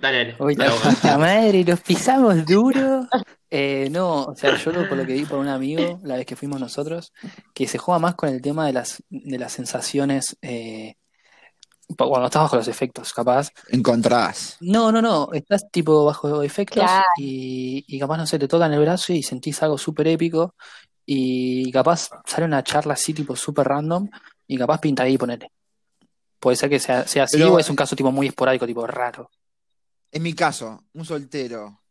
Dale, 0.00 0.18
dale. 0.18 0.36
Uy, 0.38 0.54
la 0.54 0.64
Dale, 0.66 0.76
vos. 0.78 0.94
puta 0.94 1.18
madre, 1.18 1.64
los 1.64 1.80
pisamos 1.80 2.44
duro. 2.46 3.06
Eh, 3.52 3.88
no, 3.90 4.26
o 4.26 4.36
sea, 4.36 4.56
yo 4.56 4.70
lo, 4.70 4.88
por 4.88 4.96
lo 4.96 5.04
que 5.04 5.12
vi 5.12 5.24
por 5.24 5.40
un 5.40 5.48
amigo, 5.48 5.98
la 6.04 6.14
vez 6.14 6.24
que 6.24 6.36
fuimos 6.36 6.60
nosotros, 6.60 7.12
que 7.52 7.66
se 7.66 7.78
juega 7.78 7.98
más 7.98 8.14
con 8.14 8.28
el 8.28 8.40
tema 8.40 8.64
de 8.64 8.72
las, 8.72 9.02
de 9.08 9.38
las 9.40 9.50
sensaciones 9.52 10.36
eh, 10.40 10.94
cuando 11.96 12.26
estás 12.26 12.42
bajo 12.42 12.54
los 12.54 12.68
efectos, 12.68 13.12
capaz. 13.12 13.48
Encontrás. 13.70 14.56
No, 14.60 14.92
no, 14.92 15.02
no, 15.02 15.30
estás 15.32 15.68
tipo 15.68 16.04
bajo 16.04 16.44
efectos 16.44 16.84
Claro. 16.84 17.04
y, 17.18 17.84
y 17.88 17.98
capaz, 17.98 18.18
no 18.18 18.26
sé, 18.28 18.38
te 18.38 18.46
tocan 18.46 18.72
el 18.72 18.78
brazo 18.82 19.12
y 19.12 19.20
sentís 19.24 19.60
algo 19.64 19.76
súper 19.76 20.06
épico 20.06 20.54
y 21.04 21.72
capaz 21.72 22.08
sale 22.24 22.44
una 22.46 22.62
charla 22.62 22.94
así 22.94 23.12
tipo 23.12 23.34
súper 23.34 23.66
random 23.66 24.08
y 24.46 24.56
capaz 24.56 24.80
pinta 24.80 25.02
ahí 25.02 25.14
y 25.14 25.18
ponele. 25.18 25.50
Puede 26.40 26.56
ser 26.56 26.70
que 26.70 26.78
sea, 26.80 27.06
sea 27.06 27.24
así 27.24 27.36
Pero- 27.36 27.54
o 27.54 27.58
es 27.58 27.68
un 27.70 27.76
caso 27.76 27.94
tipo 27.94 28.10
muy 28.10 28.26
esporádico, 28.26 28.66
tipo 28.66 28.86
raro. 28.86 29.30
En 30.10 30.22
mi 30.22 30.32
caso, 30.34 30.82
un 30.94 31.04
soltero, 31.04 31.82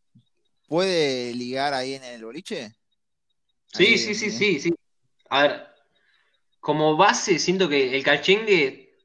¿puede 0.67 1.33
ligar 1.33 1.73
ahí 1.73 1.93
en 1.93 2.03
el 2.03 2.23
boliche? 2.25 2.73
Sí, 3.71 3.85
Ahí, 3.85 3.97
sí, 3.97 4.15
sí, 4.15 4.25
¿eh? 4.25 4.31
sí, 4.31 4.59
sí. 4.59 4.73
A 5.29 5.43
ver, 5.43 5.67
como 6.59 6.97
base, 6.97 7.37
siento 7.39 7.69
que 7.69 7.95
el 7.95 8.03
cachengue, 8.03 8.97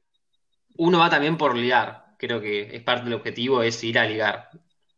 uno 0.77 0.99
va 0.99 1.09
también 1.09 1.37
por 1.37 1.55
ligar. 1.55 2.15
Creo 2.17 2.41
que 2.41 2.75
es 2.75 2.81
parte 2.83 3.03
del 3.05 3.13
objetivo, 3.13 3.61
es 3.61 3.81
ir 3.83 3.99
a 3.99 4.05
ligar. 4.05 4.49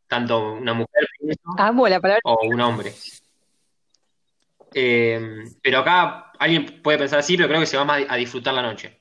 Tanto 0.07 0.53
una 0.53 0.73
mujer 0.73 1.05
pienso, 1.19 1.41
Amo 1.57 1.87
la 1.87 1.99
palabra. 1.99 2.21
o 2.23 2.47
un 2.47 2.61
hombre. 2.61 2.93
Eh, 4.73 5.43
pero 5.61 5.79
acá 5.79 6.31
alguien 6.39 6.81
puede 6.81 6.97
pensar 6.97 7.19
así, 7.19 7.35
pero 7.35 7.47
creo 7.49 7.59
que 7.59 7.65
se 7.65 7.77
va 7.77 7.85
más 7.85 8.03
a 8.07 8.15
disfrutar 8.15 8.53
la 8.53 8.61
noche, 8.61 8.96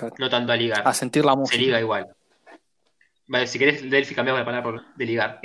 Claro. 0.00 0.14
no 0.18 0.28
tanto 0.30 0.52
a 0.52 0.56
ligar. 0.56 0.82
A 0.84 0.92
sentir 0.94 1.24
la 1.24 1.32
Se 1.32 1.38
música. 1.38 1.58
liga 1.58 1.80
igual. 1.80 2.06
Vale, 3.26 3.46
si 3.46 3.58
querés, 3.58 3.88
Delphi, 3.88 4.14
cambiamos 4.14 4.40
de 4.40 4.44
palabra 4.44 4.62
por 4.70 4.94
de 4.96 5.04
ligar. 5.04 5.40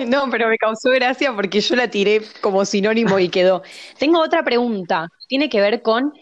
No, 0.06 0.28
pero 0.30 0.48
me 0.48 0.58
causó 0.58 0.90
gracia 0.90 1.34
porque 1.34 1.60
yo 1.62 1.76
la 1.76 1.88
tiré 1.88 2.20
como 2.42 2.64
sinónimo 2.66 3.18
y 3.18 3.30
quedó. 3.30 3.62
Tengo 3.98 4.20
otra 4.20 4.44
pregunta. 4.44 5.08
Tiene 5.28 5.48
que 5.48 5.60
ver 5.62 5.80
con 5.80 6.12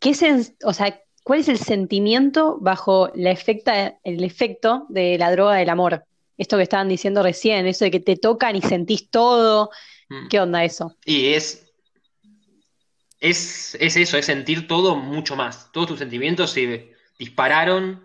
qué 0.00 0.10
sen- 0.12 0.54
o 0.64 0.72
sea, 0.72 0.98
cuál 1.22 1.40
es 1.40 1.48
el 1.48 1.58
sentimiento 1.58 2.56
bajo 2.60 3.10
la 3.14 3.30
efecta, 3.30 3.98
el 4.04 4.24
efecto 4.24 4.86
de 4.88 5.18
la 5.18 5.30
droga 5.32 5.56
del 5.56 5.68
amor. 5.68 6.04
Esto 6.38 6.56
que 6.56 6.62
estaban 6.62 6.88
diciendo 6.88 7.22
recién, 7.22 7.66
eso 7.66 7.84
de 7.84 7.90
que 7.90 8.00
te 8.00 8.16
tocan 8.16 8.56
y 8.56 8.62
sentís 8.62 9.10
todo. 9.10 9.70
Mm. 10.08 10.28
¿Qué 10.28 10.40
onda 10.40 10.64
eso? 10.64 10.96
Y 11.04 11.34
es, 11.34 11.63
es, 13.24 13.74
es 13.80 13.96
eso, 13.96 14.18
es 14.18 14.26
sentir 14.26 14.68
todo 14.68 14.96
mucho 14.96 15.34
más. 15.34 15.72
Todos 15.72 15.88
tus 15.88 15.98
sentimientos 15.98 16.50
se 16.50 16.94
dispararon 17.18 18.04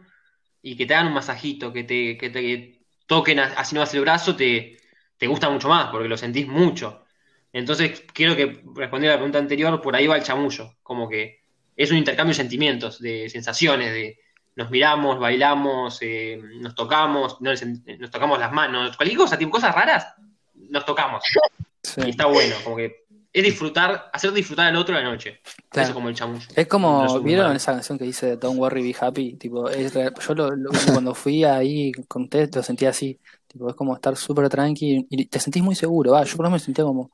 y 0.61 0.77
que 0.77 0.85
te 0.85 0.93
hagan 0.93 1.07
un 1.07 1.13
masajito, 1.13 1.73
que 1.73 1.83
te, 1.83 2.17
que 2.17 2.29
te 2.29 2.79
toquen 3.05 3.39
así 3.39 3.75
nomás 3.75 3.93
el 3.93 4.01
brazo, 4.01 4.37
te, 4.37 4.77
te 5.17 5.27
gusta 5.27 5.49
mucho 5.49 5.67
más, 5.67 5.89
porque 5.89 6.07
lo 6.07 6.15
sentís 6.15 6.47
mucho. 6.47 7.03
Entonces, 7.51 8.05
creo 8.13 8.33
que 8.37 8.61
respondiendo 8.73 9.09
a 9.09 9.15
la 9.15 9.17
pregunta 9.17 9.39
anterior, 9.39 9.81
por 9.81 9.93
ahí 9.93 10.07
va 10.07 10.15
el 10.15 10.23
chamullo, 10.23 10.77
como 10.83 11.09
que 11.09 11.41
es 11.75 11.91
un 11.91 11.97
intercambio 11.97 12.31
de 12.31 12.37
sentimientos, 12.37 13.01
de 13.01 13.29
sensaciones, 13.29 13.91
de 13.91 14.19
nos 14.55 14.69
miramos, 14.69 15.19
bailamos, 15.19 15.97
eh, 16.01 16.39
nos 16.61 16.75
tocamos, 16.75 17.41
no, 17.41 17.51
nos 17.51 18.11
tocamos 18.11 18.39
las 18.39 18.53
manos, 18.53 18.95
cualquier 18.95 19.17
cosa, 19.17 19.37
tipo 19.37 19.51
cosas 19.51 19.75
raras, 19.75 20.13
nos 20.55 20.85
tocamos. 20.85 21.23
Sí. 21.81 22.01
Y 22.05 22.09
está 22.09 22.25
bueno, 22.25 22.55
como 22.65 22.75
que 22.75 22.98
es 23.31 23.43
disfrutar, 23.43 24.09
hacer 24.11 24.31
disfrutar 24.31 24.67
al 24.67 24.75
otro 24.75 24.93
la 24.95 25.03
noche. 25.03 25.39
Claro. 25.69 25.83
Eso 25.83 25.91
es 25.91 25.93
como 25.93 26.09
el 26.09 26.15
chamullo. 26.15 26.47
Es 26.55 26.67
como, 26.67 27.21
¿vieron 27.21 27.55
esa 27.55 27.73
canción 27.73 27.97
que 27.97 28.05
dice 28.05 28.37
Don't 28.37 28.57
worry, 28.59 28.81
be 28.81 28.95
happy? 28.99 29.35
Tipo, 29.35 29.69
es 29.69 29.93
yo 29.93 30.33
lo, 30.35 30.49
lo- 30.55 30.71
cuando 30.91 31.13
fui 31.13 31.43
ahí 31.43 31.91
con 32.07 32.27
Ted 32.27 32.49
lo 32.55 32.63
sentía 32.63 32.89
así. 32.89 33.19
Tipo, 33.47 33.69
es 33.69 33.75
como 33.75 33.93
estar 33.95 34.15
súper 34.15 34.49
tranqui 34.49 35.05
y 35.09 35.25
te 35.25 35.39
sentís 35.39 35.61
muy 35.63 35.75
seguro. 35.75 36.13
Va, 36.13 36.23
yo 36.23 36.35
por 36.37 36.45
lo 36.45 36.49
menos 36.49 36.61
me 36.61 36.65
sentía 36.65 36.83
como 36.85 37.11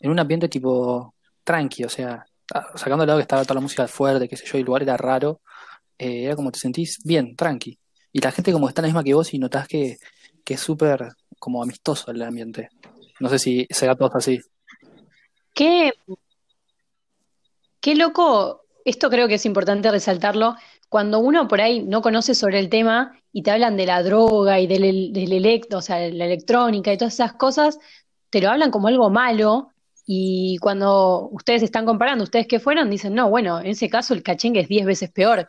en 0.00 0.10
un 0.10 0.18
ambiente 0.18 0.48
tipo 0.48 1.14
tranqui, 1.44 1.84
o 1.84 1.88
sea, 1.88 2.24
a- 2.52 2.76
sacando 2.78 3.02
de 3.02 3.06
lado 3.06 3.18
que 3.18 3.22
estaba 3.22 3.42
toda 3.44 3.54
la 3.56 3.60
música 3.60 3.86
fuerte, 3.88 4.28
qué 4.28 4.36
sé 4.36 4.44
yo, 4.46 4.58
y 4.58 4.60
el 4.62 4.66
lugar 4.66 4.82
era 4.82 4.96
raro, 4.96 5.40
eh, 5.98 6.24
era 6.24 6.34
como 6.36 6.50
te 6.50 6.58
sentís 6.58 6.98
bien, 7.04 7.36
tranqui. 7.36 7.78
Y 8.12 8.20
la 8.20 8.30
gente 8.32 8.52
como 8.52 8.68
está 8.68 8.82
la 8.82 8.88
misma 8.88 9.04
que 9.04 9.14
vos 9.14 9.32
y 9.32 9.38
notás 9.38 9.68
que, 9.68 9.96
que 10.44 10.54
es 10.54 10.60
súper 10.60 11.08
como 11.38 11.62
amistoso 11.62 12.10
el 12.10 12.20
ambiente. 12.22 12.68
No 13.20 13.28
sé 13.28 13.38
si 13.38 13.66
será 13.70 13.94
todo 13.94 14.10
así. 14.14 14.40
Qué, 15.62 15.92
qué 17.80 17.94
loco, 17.94 18.62
esto 18.84 19.08
creo 19.10 19.28
que 19.28 19.34
es 19.34 19.46
importante 19.46 19.92
resaltarlo, 19.92 20.56
cuando 20.88 21.20
uno 21.20 21.46
por 21.46 21.60
ahí 21.60 21.84
no 21.84 22.02
conoce 22.02 22.34
sobre 22.34 22.58
el 22.58 22.68
tema 22.68 23.16
y 23.32 23.44
te 23.44 23.52
hablan 23.52 23.76
de 23.76 23.86
la 23.86 24.02
droga 24.02 24.58
y 24.58 24.66
del, 24.66 25.12
del 25.12 25.32
electro, 25.32 25.78
o 25.78 25.80
sea, 25.80 26.00
la 26.00 26.24
electrónica 26.24 26.92
y 26.92 26.98
todas 26.98 27.14
esas 27.14 27.34
cosas, 27.34 27.78
te 28.28 28.40
lo 28.40 28.50
hablan 28.50 28.72
como 28.72 28.88
algo 28.88 29.08
malo 29.08 29.68
y 30.04 30.56
cuando 30.58 31.28
ustedes 31.30 31.62
están 31.62 31.86
comparando, 31.86 32.24
ustedes 32.24 32.48
que 32.48 32.58
fueron, 32.58 32.90
dicen, 32.90 33.14
no, 33.14 33.30
bueno, 33.30 33.60
en 33.60 33.66
ese 33.66 33.88
caso 33.88 34.14
el 34.14 34.24
cachengue 34.24 34.62
es 34.62 34.68
10 34.68 34.84
veces 34.84 35.12
peor. 35.12 35.46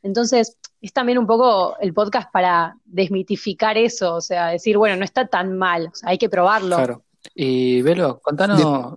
Entonces, 0.00 0.58
es 0.80 0.92
también 0.92 1.18
un 1.18 1.26
poco 1.26 1.76
el 1.80 1.92
podcast 1.92 2.30
para 2.30 2.76
desmitificar 2.84 3.76
eso, 3.76 4.14
o 4.14 4.20
sea, 4.20 4.50
decir, 4.50 4.78
bueno, 4.78 4.94
no 4.94 5.04
está 5.04 5.26
tan 5.26 5.58
mal, 5.58 5.88
o 5.92 5.94
sea, 5.96 6.10
hay 6.10 6.18
que 6.18 6.28
probarlo. 6.28 6.76
Claro. 6.76 7.02
Y 7.34 7.82
Velo, 7.82 8.20
contanos, 8.20 8.96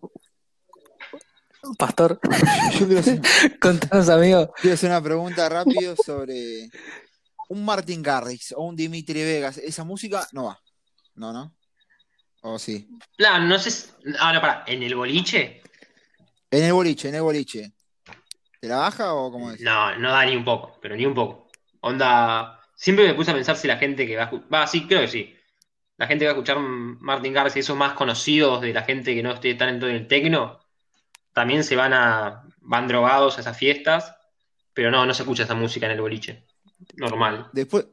Pastor, 1.78 2.20
Yo 2.80 2.86
quiero 2.86 3.00
hacer, 3.00 3.22
contanos, 3.60 4.10
amigo. 4.10 4.54
quiero 4.62 4.74
hacer 4.74 4.90
una 4.90 5.02
pregunta 5.02 5.48
rápido 5.50 5.96
sobre 6.04 6.70
un 7.50 7.66
Martin 7.66 8.02
Garrix 8.02 8.54
o 8.56 8.64
un 8.64 8.76
Dimitri 8.76 9.22
Vegas. 9.24 9.58
¿Esa 9.58 9.84
música 9.84 10.28
no 10.32 10.46
va? 10.46 10.60
No, 11.16 11.34
¿no? 11.34 11.56
¿O 12.42 12.58
sí? 12.58 12.88
Claro, 13.18 13.44
no 13.44 13.60
sé. 13.60 13.90
Ahora, 14.20 14.40
para, 14.42 14.64
¿en 14.68 14.84
el 14.84 14.96
boliche? 14.96 15.62
En 16.52 16.64
el 16.64 16.74
boliche, 16.74 17.10
en 17.10 17.16
el 17.16 17.22
boliche. 17.22 17.74
¿Te 18.60 18.68
la 18.68 18.78
baja 18.78 19.14
o 19.14 19.32
cómo 19.32 19.52
es? 19.52 19.62
No, 19.62 19.96
no 19.98 20.12
da 20.12 20.26
ni 20.26 20.36
un 20.36 20.44
poco, 20.46 20.78
pero 20.82 20.96
ni 20.96 21.06
un 21.06 21.14
poco. 21.14 21.50
Onda, 21.82 22.60
siempre 22.76 23.08
me 23.08 23.14
puse 23.14 23.32
a 23.32 23.34
pensar 23.34 23.56
si 23.56 23.68
la 23.68 23.78
gente 23.78 24.06
que 24.08 24.16
va 24.16 24.24
a 24.24 24.26
escuchar. 24.26 24.54
Va, 24.54 24.68
sí, 24.68 24.88
creo 24.88 25.02
que 25.02 25.08
sí. 25.08 25.36
La 25.98 26.08
gente 26.08 26.24
que 26.24 26.28
va 26.28 26.32
a 26.32 26.36
escuchar 26.36 26.58
Martin 26.60 27.34
Garrix 27.34 27.56
y 27.58 27.60
esos 27.60 27.78
más 27.78 27.94
conocidos 27.94 28.62
de 28.62 28.74
la 28.74 28.84
gente 28.84 29.14
que 29.14 29.22
no 29.24 29.32
esté 29.34 29.54
tan 29.56 29.70
en 29.70 29.80
todo 29.80 29.90
el 29.90 30.08
tecno, 30.08 30.59
también 31.39 31.63
se 31.63 31.77
van 31.77 31.93
a. 31.93 32.43
van 32.60 32.89
drogados 32.89 33.38
a 33.38 33.41
esas 33.41 33.58
fiestas, 33.58 34.13
pero 34.74 34.91
no, 34.91 35.05
no 35.05 35.13
se 35.13 35.24
escucha 35.24 35.43
esa 35.43 35.55
música 35.55 35.86
en 35.86 35.93
el 35.93 36.01
boliche. 36.01 36.43
Normal. 36.98 37.48
Después, 37.53 37.88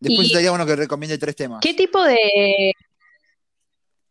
después 0.00 0.26
estaría 0.26 0.50
bueno 0.50 0.66
que 0.66 0.74
recomiende 0.74 1.16
tres 1.16 1.36
temas. 1.36 1.60
¿Qué 1.60 1.74
tipo 1.74 2.02
de... 2.02 2.72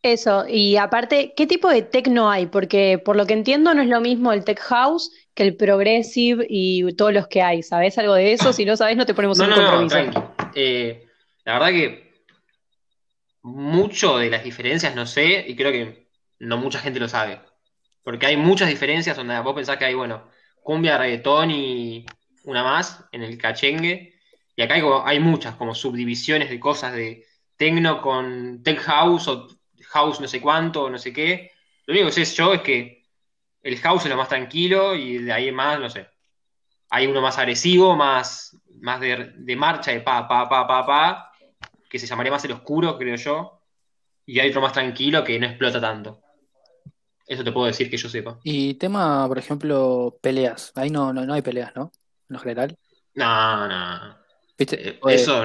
Eso, 0.01 0.45
y 0.47 0.77
aparte, 0.77 1.33
¿qué 1.35 1.45
tipo 1.47 1.67
de 1.69 1.81
techno 1.81 2.31
hay? 2.31 2.45
Porque 2.45 2.97
por 2.97 3.17
lo 3.17 3.25
que 3.25 3.33
entiendo 3.33 3.73
no 3.73 3.81
es 3.81 3.89
lo 3.89 3.99
mismo 3.99 4.31
el 4.31 4.45
tech 4.45 4.59
house 4.61 5.11
que 5.33 5.43
el 5.43 5.57
progressive 5.57 6.45
y 6.49 6.93
todos 6.93 7.11
los 7.13 7.27
que 7.27 7.41
hay. 7.41 7.61
¿Sabés 7.61 7.97
algo 7.97 8.13
de 8.13 8.31
eso? 8.31 8.53
Si 8.53 8.63
no 8.63 8.77
sabés, 8.77 8.95
no 8.95 9.05
te 9.05 9.13
ponemos 9.13 9.37
No, 9.37 9.43
en 9.43 9.49
no, 9.49 9.55
no, 9.57 9.63
compromiso. 9.63 9.95
tranqui. 9.95 10.21
Eh, 10.55 11.07
la 11.43 11.53
verdad 11.59 11.69
que 11.71 12.23
mucho 13.41 14.17
de 14.17 14.29
las 14.29 14.45
diferencias 14.45 14.95
no 14.95 15.05
sé, 15.05 15.43
y 15.45 15.55
creo 15.57 15.73
que 15.73 16.07
no 16.39 16.57
mucha 16.57 16.79
gente 16.79 16.99
lo 17.01 17.09
sabe. 17.09 17.41
Porque 18.07 18.25
hay 18.25 18.37
muchas 18.37 18.69
diferencias 18.69 19.17
donde 19.17 19.37
vos 19.41 19.53
pensás 19.53 19.75
que 19.75 19.83
hay, 19.83 19.93
bueno, 19.93 20.29
cumbia, 20.63 20.97
reggaetón 20.97 21.51
y 21.51 22.05
una 22.45 22.63
más 22.63 23.03
en 23.11 23.21
el 23.21 23.37
cachengue. 23.37 24.17
Y 24.55 24.61
acá 24.61 24.75
hay, 24.75 24.83
hay 25.03 25.19
muchas 25.19 25.57
como 25.57 25.75
subdivisiones 25.75 26.49
de 26.49 26.57
cosas 26.57 26.93
de 26.93 27.25
tecno 27.57 28.01
con 28.01 28.63
tech 28.63 28.79
house 28.79 29.27
o 29.27 29.49
house 29.89 30.21
no 30.21 30.27
sé 30.29 30.39
cuánto 30.39 30.89
no 30.89 30.97
sé 30.97 31.11
qué. 31.11 31.51
Lo 31.85 31.91
único 31.91 32.05
que 32.05 32.23
sé 32.23 32.33
yo 32.33 32.53
es 32.53 32.61
que 32.61 33.03
el 33.61 33.77
house 33.79 34.05
es 34.05 34.09
lo 34.09 34.15
más 34.15 34.29
tranquilo 34.29 34.95
y 34.95 35.17
de 35.17 35.33
ahí 35.33 35.51
más, 35.51 35.77
no 35.77 35.89
sé. 35.89 36.07
Hay 36.89 37.07
uno 37.07 37.19
más 37.19 37.37
agresivo, 37.37 37.97
más, 37.97 38.57
más 38.79 39.01
de, 39.01 39.33
de 39.35 39.55
marcha, 39.57 39.91
de 39.91 39.99
pa, 39.99 40.25
pa, 40.29 40.47
pa, 40.47 40.65
pa, 40.65 40.85
pa, 40.85 41.31
que 41.89 41.99
se 41.99 42.07
llamaría 42.07 42.31
más 42.31 42.45
el 42.45 42.53
oscuro, 42.53 42.97
creo 42.97 43.17
yo. 43.17 43.63
Y 44.25 44.39
hay 44.39 44.47
otro 44.47 44.61
más 44.61 44.71
tranquilo 44.71 45.25
que 45.25 45.37
no 45.37 45.47
explota 45.47 45.81
tanto. 45.81 46.21
Eso 47.27 47.43
te 47.43 47.51
puedo 47.51 47.67
decir 47.67 47.89
que 47.89 47.97
yo 47.97 48.09
sepa. 48.09 48.39
Y 48.43 48.75
tema, 48.75 49.27
por 49.27 49.37
ejemplo, 49.37 50.17
peleas. 50.21 50.71
Ahí 50.75 50.89
no, 50.89 51.13
no, 51.13 51.25
no 51.25 51.33
hay 51.33 51.41
peleas, 51.41 51.75
¿no? 51.75 51.91
En 52.29 52.33
lo 52.35 52.39
general. 52.39 52.77
No, 53.15 53.67
no. 53.67 54.15
¿Viste? 54.57 54.89
Eh, 54.89 54.99
Pues, 55.01 55.15
Eso, 55.21 55.43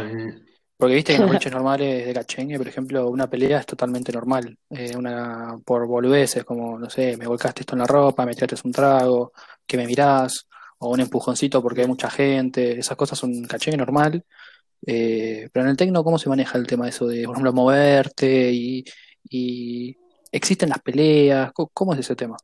Porque 0.77 0.95
viste 0.97 1.13
que 1.13 1.17
en 1.17 1.23
los 1.23 1.29
boliches 1.29 1.53
normales 1.53 2.07
de 2.07 2.15
cachengue, 2.15 2.59
por 2.59 2.69
ejemplo, 2.69 3.09
una 3.09 3.31
pelea 3.31 3.61
es 3.61 3.67
totalmente 3.67 4.13
normal. 4.13 4.59
Eh, 4.71 4.97
una 4.97 5.59
por 5.65 5.87
boludeces, 5.87 6.45
como, 6.45 6.79
no 6.79 6.91
sé, 6.91 7.17
me 7.17 7.27
volcaste 7.29 7.61
esto 7.63 7.75
en 7.77 7.81
la 7.81 7.87
ropa, 7.87 8.27
me 8.27 8.35
tiraste 8.35 8.57
un 8.67 8.73
trago, 8.73 9.33
que 9.67 9.77
me 9.77 9.87
mirás, 9.87 10.49
o 10.79 10.91
un 10.91 11.01
empujoncito 11.01 11.63
porque 11.63 11.83
hay 11.83 11.87
mucha 11.87 12.11
gente. 12.11 12.79
Esas 12.79 12.97
cosas 12.97 13.19
son 13.19 13.45
cachengue 13.45 13.77
normal. 13.79 14.25
Eh, 14.87 15.49
pero 15.53 15.65
en 15.67 15.71
el 15.73 15.77
tecno, 15.79 16.05
¿cómo 16.05 16.19
se 16.19 16.29
maneja 16.31 16.59
el 16.59 16.67
tema 16.67 16.85
de 16.87 16.91
eso 16.91 17.07
de, 17.09 17.25
por 17.27 17.35
ejemplo, 17.37 17.53
moverte 17.55 18.53
y, 18.53 18.85
y 19.31 19.97
existen 20.33 20.71
las 20.71 20.81
peleas? 20.83 21.53
¿Cómo, 21.53 21.71
cómo 21.73 21.93
es 21.95 22.01
ese 22.01 22.17
tema? 22.17 22.37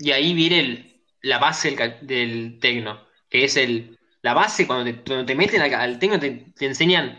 y 0.00 0.12
ahí 0.12 0.32
viene 0.32 0.60
el- 0.60 1.02
la 1.22 1.38
base 1.38 1.72
del, 1.72 2.06
del 2.06 2.58
tecno, 2.60 3.04
que 3.28 3.42
es 3.44 3.56
el, 3.56 3.98
la 4.22 4.32
base 4.32 4.64
cuando 4.66 4.84
te, 4.84 5.02
cuando 5.02 5.26
te 5.26 5.34
meten 5.34 5.60
al, 5.60 5.74
al 5.74 5.98
tecno 5.98 6.20
te, 6.20 6.52
te 6.56 6.66
enseñan 6.66 7.18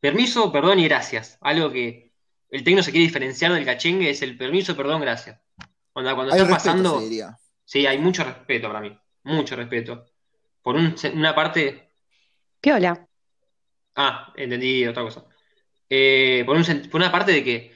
permiso, 0.00 0.50
perdón 0.50 0.80
y 0.80 0.88
gracias. 0.88 1.38
Algo 1.40 1.70
que 1.70 2.10
el 2.50 2.64
tecno 2.64 2.82
se 2.82 2.90
quiere 2.90 3.06
diferenciar 3.06 3.52
del 3.52 3.64
cachengue 3.64 4.10
es 4.10 4.22
el 4.22 4.36
permiso, 4.36 4.76
perdón, 4.76 5.02
gracias. 5.02 5.40
Onda, 5.92 6.14
cuando 6.16 6.32
Hay 6.34 6.40
estás 6.40 6.52
respeto, 6.54 6.72
pasando, 6.72 6.98
se 6.98 7.04
diría. 7.04 7.38
sí, 7.64 7.86
hay 7.86 7.98
mucho 7.98 8.24
respeto 8.24 8.66
para 8.66 8.80
mí, 8.80 8.98
mucho 9.22 9.54
respeto. 9.54 10.04
Por 10.62 10.74
un- 10.74 10.96
una 11.14 11.32
parte, 11.32 11.90
Piola. 12.60 13.06
ah, 13.94 14.32
entendí 14.36 14.84
otra 14.84 15.04
cosa. 15.04 15.24
Eh, 15.88 16.42
por 16.44 16.56
un 16.56 16.64
por 16.90 17.00
una 17.00 17.12
parte 17.12 17.30
de 17.30 17.44
que 17.44 17.75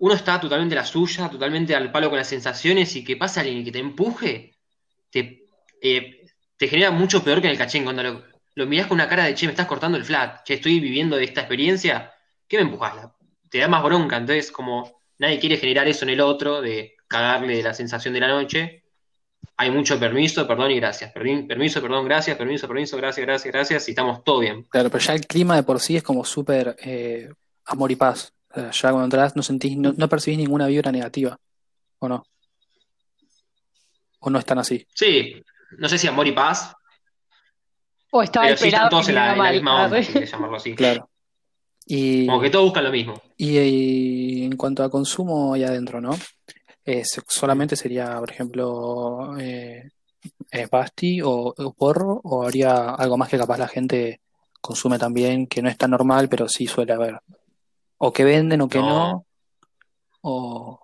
uno 0.00 0.14
está 0.14 0.40
totalmente 0.40 0.74
a 0.74 0.80
la 0.80 0.86
suya, 0.86 1.28
totalmente 1.30 1.74
al 1.74 1.92
palo 1.92 2.08
con 2.10 2.18
las 2.18 2.26
sensaciones 2.28 2.94
y 2.96 3.04
que 3.04 3.16
pasa 3.16 3.40
alguien 3.42 3.64
que 3.64 3.70
te 3.72 3.78
empuje, 3.78 4.54
te, 5.10 5.44
eh, 5.82 6.26
te 6.56 6.68
genera 6.68 6.90
mucho 6.90 7.22
peor 7.22 7.40
que 7.40 7.46
en 7.46 7.52
el 7.52 7.58
cachén. 7.58 7.84
Cuando 7.84 8.02
lo, 8.02 8.22
lo 8.54 8.66
mirás 8.66 8.86
con 8.86 8.96
una 8.96 9.08
cara 9.08 9.24
de, 9.24 9.34
che, 9.34 9.46
me 9.46 9.52
estás 9.52 9.66
cortando 9.66 9.96
el 9.98 10.04
flat, 10.04 10.42
che, 10.44 10.54
estoy 10.54 10.80
viviendo 10.80 11.16
de 11.16 11.24
esta 11.24 11.40
experiencia, 11.42 12.12
¿qué 12.48 12.56
me 12.56 12.62
empujás? 12.64 12.96
La- 12.96 13.14
Te 13.50 13.58
da 13.58 13.68
más 13.68 13.82
bronca. 13.82 14.16
Entonces, 14.16 14.50
como 14.50 15.00
nadie 15.18 15.38
quiere 15.38 15.56
generar 15.58 15.86
eso 15.88 16.04
en 16.04 16.10
el 16.10 16.20
otro, 16.20 16.60
de 16.62 16.94
cagarle 17.08 17.62
la 17.62 17.74
sensación 17.74 18.14
de 18.14 18.20
la 18.20 18.28
noche, 18.28 18.84
hay 19.56 19.70
mucho 19.70 19.98
permiso, 20.00 20.46
perdón 20.46 20.70
y 20.70 20.76
gracias. 20.76 21.12
Permi- 21.12 21.46
Permiso, 21.46 21.82
perdón, 21.82 22.06
gracias, 22.06 22.38
permiso, 22.38 22.66
permiso, 22.66 22.96
gracias, 22.96 23.26
gracias, 23.26 23.52
gracias, 23.52 23.88
y 23.88 23.90
estamos 23.90 24.24
todo 24.24 24.38
bien. 24.40 24.62
Claro, 24.70 24.88
pero 24.88 25.04
ya 25.04 25.12
el 25.14 25.26
clima 25.26 25.56
de 25.56 25.62
por 25.62 25.78
sí 25.80 25.96
es 25.96 26.02
como 26.02 26.24
súper 26.24 26.74
eh, 26.82 27.28
amor 27.66 27.90
y 27.92 27.96
paz. 27.96 28.32
Sea, 28.54 28.70
ya 28.70 28.90
cuando 28.90 29.04
entras 29.04 29.36
no 29.36 29.42
sentís, 29.42 29.76
no, 29.76 29.92
no 29.96 30.08
percibís 30.08 30.38
ninguna 30.38 30.66
vibra 30.66 30.90
negativa, 30.92 31.38
¿o 31.98 32.08
no? 32.08 32.24
¿O 34.20 34.30
no 34.30 34.38
es 34.38 34.44
tan 34.44 34.58
así? 34.58 34.86
Sí, 34.94 35.42
no 35.78 35.88
sé 35.88 35.98
si 35.98 36.06
amor 36.06 36.26
y 36.26 36.32
paz, 36.32 36.74
O 38.10 38.22
estaba 38.22 38.46
pero 38.46 38.56
sí 38.58 38.68
están 38.68 38.88
todos 38.90 39.08
en 39.08 39.14
la, 39.14 39.32
en 39.32 39.38
la 39.38 39.52
misma 39.52 39.84
onda, 39.84 40.02
si 40.02 40.12
querés 40.12 40.30
llamarlo 40.32 40.56
así. 40.56 40.74
Claro. 40.74 41.08
Y, 41.86 42.26
Como 42.26 42.40
que 42.40 42.50
todos 42.50 42.66
buscan 42.66 42.84
lo 42.84 42.90
mismo. 42.90 43.20
y, 43.36 43.58
y 43.58 44.44
en 44.44 44.56
cuanto 44.56 44.82
a 44.84 44.90
consumo 44.90 45.54
ahí 45.54 45.64
adentro, 45.64 46.00
¿no? 46.00 46.16
Eh, 46.84 47.02
solamente 47.28 47.76
sería, 47.76 48.18
por 48.18 48.30
ejemplo, 48.30 49.36
eh, 49.38 49.90
eh, 50.50 50.68
pasti 50.68 51.20
o, 51.22 51.54
o 51.56 51.72
porro, 51.72 52.20
o 52.24 52.42
habría 52.42 52.90
algo 52.90 53.16
más 53.16 53.28
que 53.28 53.38
capaz 53.38 53.58
la 53.58 53.68
gente 53.68 54.20
consume 54.60 54.98
también, 54.98 55.46
que 55.46 55.62
no 55.62 55.68
es 55.68 55.78
tan 55.78 55.90
normal, 55.92 56.28
pero 56.28 56.48
sí 56.48 56.66
suele 56.66 56.92
haber. 56.92 57.20
O 58.06 58.08
que 58.14 58.24
venden 58.32 58.60
o 58.64 58.68
que 58.72 58.78
no, 58.88 58.98
No, 58.98 59.26
o... 60.22 60.80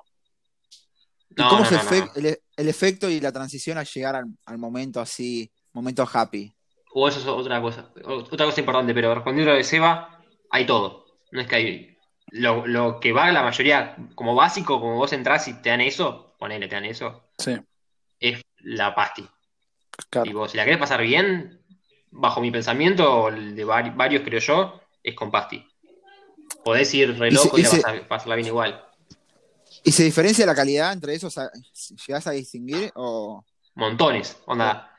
¿Y 1.30 1.34
no, 1.36 1.48
cómo 1.50 1.62
no, 1.62 1.70
es 1.70 1.72
no. 1.84 2.10
el, 2.14 2.38
el 2.56 2.68
efecto 2.68 3.10
y 3.10 3.20
la 3.20 3.32
transición 3.32 3.78
al 3.78 3.86
llegar 3.86 4.16
al, 4.16 4.26
al 4.46 4.58
momento 4.58 5.00
así, 5.00 5.50
momento 5.72 6.08
happy? 6.10 6.52
O 6.94 7.08
eso 7.08 7.20
es 7.20 7.26
otra 7.26 7.60
cosa. 7.60 7.90
Otra 8.04 8.46
cosa 8.46 8.60
importante, 8.60 8.94
pero 8.94 9.14
respondiendo 9.14 9.50
a 9.50 9.54
lo 9.54 9.58
de 9.58 9.64
Seba, 9.64 10.20
hay 10.50 10.64
todo. 10.66 11.06
No 11.32 11.40
es 11.40 11.46
que 11.46 11.56
hay. 11.56 11.98
Lo, 12.28 12.66
lo 12.66 12.98
que 13.00 13.12
va 13.12 13.30
la 13.32 13.42
mayoría, 13.42 13.96
como 14.14 14.34
básico, 14.34 14.80
como 14.80 14.96
vos 14.96 15.12
entrás 15.12 15.46
y 15.48 15.54
te 15.62 15.70
dan 15.70 15.80
eso, 15.80 16.34
ponele, 16.38 16.68
te 16.68 16.74
dan 16.74 16.84
eso, 16.86 17.24
Sí, 17.38 17.56
es 18.20 18.42
la 18.58 18.94
pasti. 18.94 19.28
claro. 20.10 20.24
Tipo, 20.30 20.48
si 20.48 20.56
la 20.56 20.64
querés 20.64 20.78
pasar 20.80 21.02
bien, 21.02 21.62
bajo 22.10 22.40
mi 22.40 22.50
pensamiento, 22.50 23.12
o 23.24 23.28
el 23.28 23.54
de 23.54 23.66
vari- 23.66 23.94
varios 23.96 24.22
creo 24.24 24.40
yo, 24.40 24.80
es 25.02 25.14
con 25.14 25.30
pasti. 25.30 25.64
Podés 26.64 26.92
ir 26.94 27.16
re 27.18 27.28
Y 27.28 27.36
se, 27.36 27.44
loco 27.44 27.58
y 27.58 27.64
se- 27.64 27.80
vas 27.80 27.84
a 27.94 28.08
pasarla 28.08 28.34
bien 28.36 28.48
igual. 28.48 28.82
¿y 29.84 29.92
se 29.92 30.02
diferencia 30.04 30.44
la 30.46 30.54
calidad 30.54 30.92
entre 30.92 31.14
esos? 31.14 31.36
a- 31.38 31.50
¿Llegás 32.06 32.26
a 32.26 32.32
distinguir? 32.32 32.90
O... 32.96 33.44
Montones. 33.74 34.36
Onda, 34.46 34.90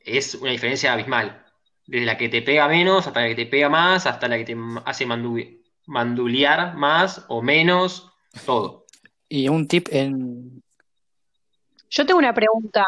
es 0.00 0.34
una 0.36 0.50
diferencia 0.52 0.92
abismal. 0.92 1.44
Desde 1.86 2.04
la 2.06 2.16
que 2.16 2.28
te 2.28 2.42
pega 2.42 2.68
menos 2.68 3.06
hasta 3.06 3.20
la 3.22 3.28
que 3.28 3.34
te 3.34 3.46
pega 3.46 3.68
más, 3.68 4.06
hasta 4.06 4.28
la 4.28 4.36
que 4.38 4.44
te 4.44 4.56
hace 4.84 5.06
mandu- 5.06 5.60
mandulear 5.86 6.74
más 6.76 7.24
o 7.28 7.42
menos, 7.42 8.10
todo. 8.44 8.86
Y 9.28 9.48
un 9.48 9.66
tip 9.66 9.88
en... 9.90 10.62
Yo 11.90 12.04
tengo 12.06 12.18
una 12.18 12.34
pregunta. 12.34 12.84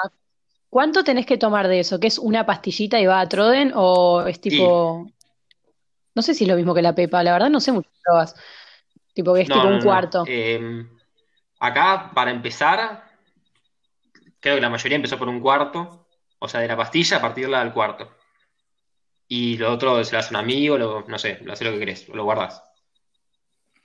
¿Cuánto 0.71 1.03
tenés 1.03 1.25
que 1.27 1.39
tomar 1.39 1.67
de 1.69 1.81
eso? 1.81 1.99
¿Que 1.99 2.09
es 2.09 2.19
una 2.19 2.45
pastillita 2.45 3.01
y 3.01 3.07
va 3.07 3.21
a 3.21 3.29
Troden? 3.29 3.73
¿O 3.75 4.27
es 4.27 4.41
tipo, 4.41 5.11
no 6.19 6.23
sé 6.23 6.35
si 6.35 6.43
es 6.43 6.51
lo 6.51 6.57
mismo 6.57 6.75
que 6.75 6.83
la 6.83 6.97
Pepa, 6.97 7.23
la 7.23 7.33
verdad 7.33 7.49
no 7.49 7.61
sé 7.61 7.71
drogas. 8.05 8.35
Tipo 9.15 9.33
que 9.35 9.43
es 9.43 9.47
tipo 9.47 9.61
no, 9.61 9.71
un 9.71 9.79
no. 9.79 9.85
cuarto. 9.85 10.25
Eh, 10.27 10.85
acá, 11.61 12.11
para 12.13 12.33
empezar, 12.33 13.05
creo 14.41 14.57
que 14.57 14.61
la 14.61 14.69
mayoría 14.69 14.97
empezó 14.97 15.17
por 15.17 15.29
un 15.29 15.41
cuarto, 15.41 16.09
o 16.41 16.49
sea, 16.49 16.59
de 16.59 16.67
la 16.67 16.77
pastilla, 16.77 17.19
a 17.19 17.23
partirla 17.23 17.61
al 17.61 17.73
cuarto. 17.73 18.11
Y 19.29 19.57
lo 19.59 19.73
otro 19.73 20.03
se 20.03 20.13
lo 20.13 20.19
hace 20.19 20.31
un 20.35 20.41
amigo, 20.41 20.77
lo- 20.77 21.05
no 21.07 21.19
sé, 21.21 21.39
lo 21.45 21.53
hace 21.53 21.65
lo 21.65 21.71
que 21.71 21.79
querés, 21.79 22.09
lo 22.09 22.25
guardás. 22.25 22.65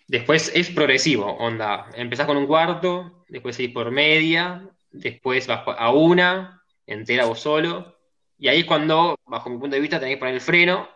Después 0.07 0.51
es 0.55 0.69
progresivo, 0.71 1.25
onda. 1.37 1.87
Empezás 1.93 2.25
con 2.25 2.37
un 2.37 2.47
cuarto, 2.47 3.23
después 3.29 3.55
seguís 3.55 3.73
por 3.73 3.91
media, 3.91 4.67
después 4.91 5.45
vas 5.47 5.61
a 5.67 5.91
una, 5.91 6.63
entera 6.87 7.25
vos 7.25 7.39
solo. 7.39 7.97
Y 8.37 8.47
ahí 8.47 8.61
es 8.61 8.65
cuando, 8.65 9.15
bajo 9.25 9.49
mi 9.51 9.57
punto 9.59 9.75
de 9.75 9.81
vista, 9.81 9.99
tenés 9.99 10.15
que 10.15 10.19
poner 10.19 10.33
el 10.35 10.41
freno, 10.41 10.89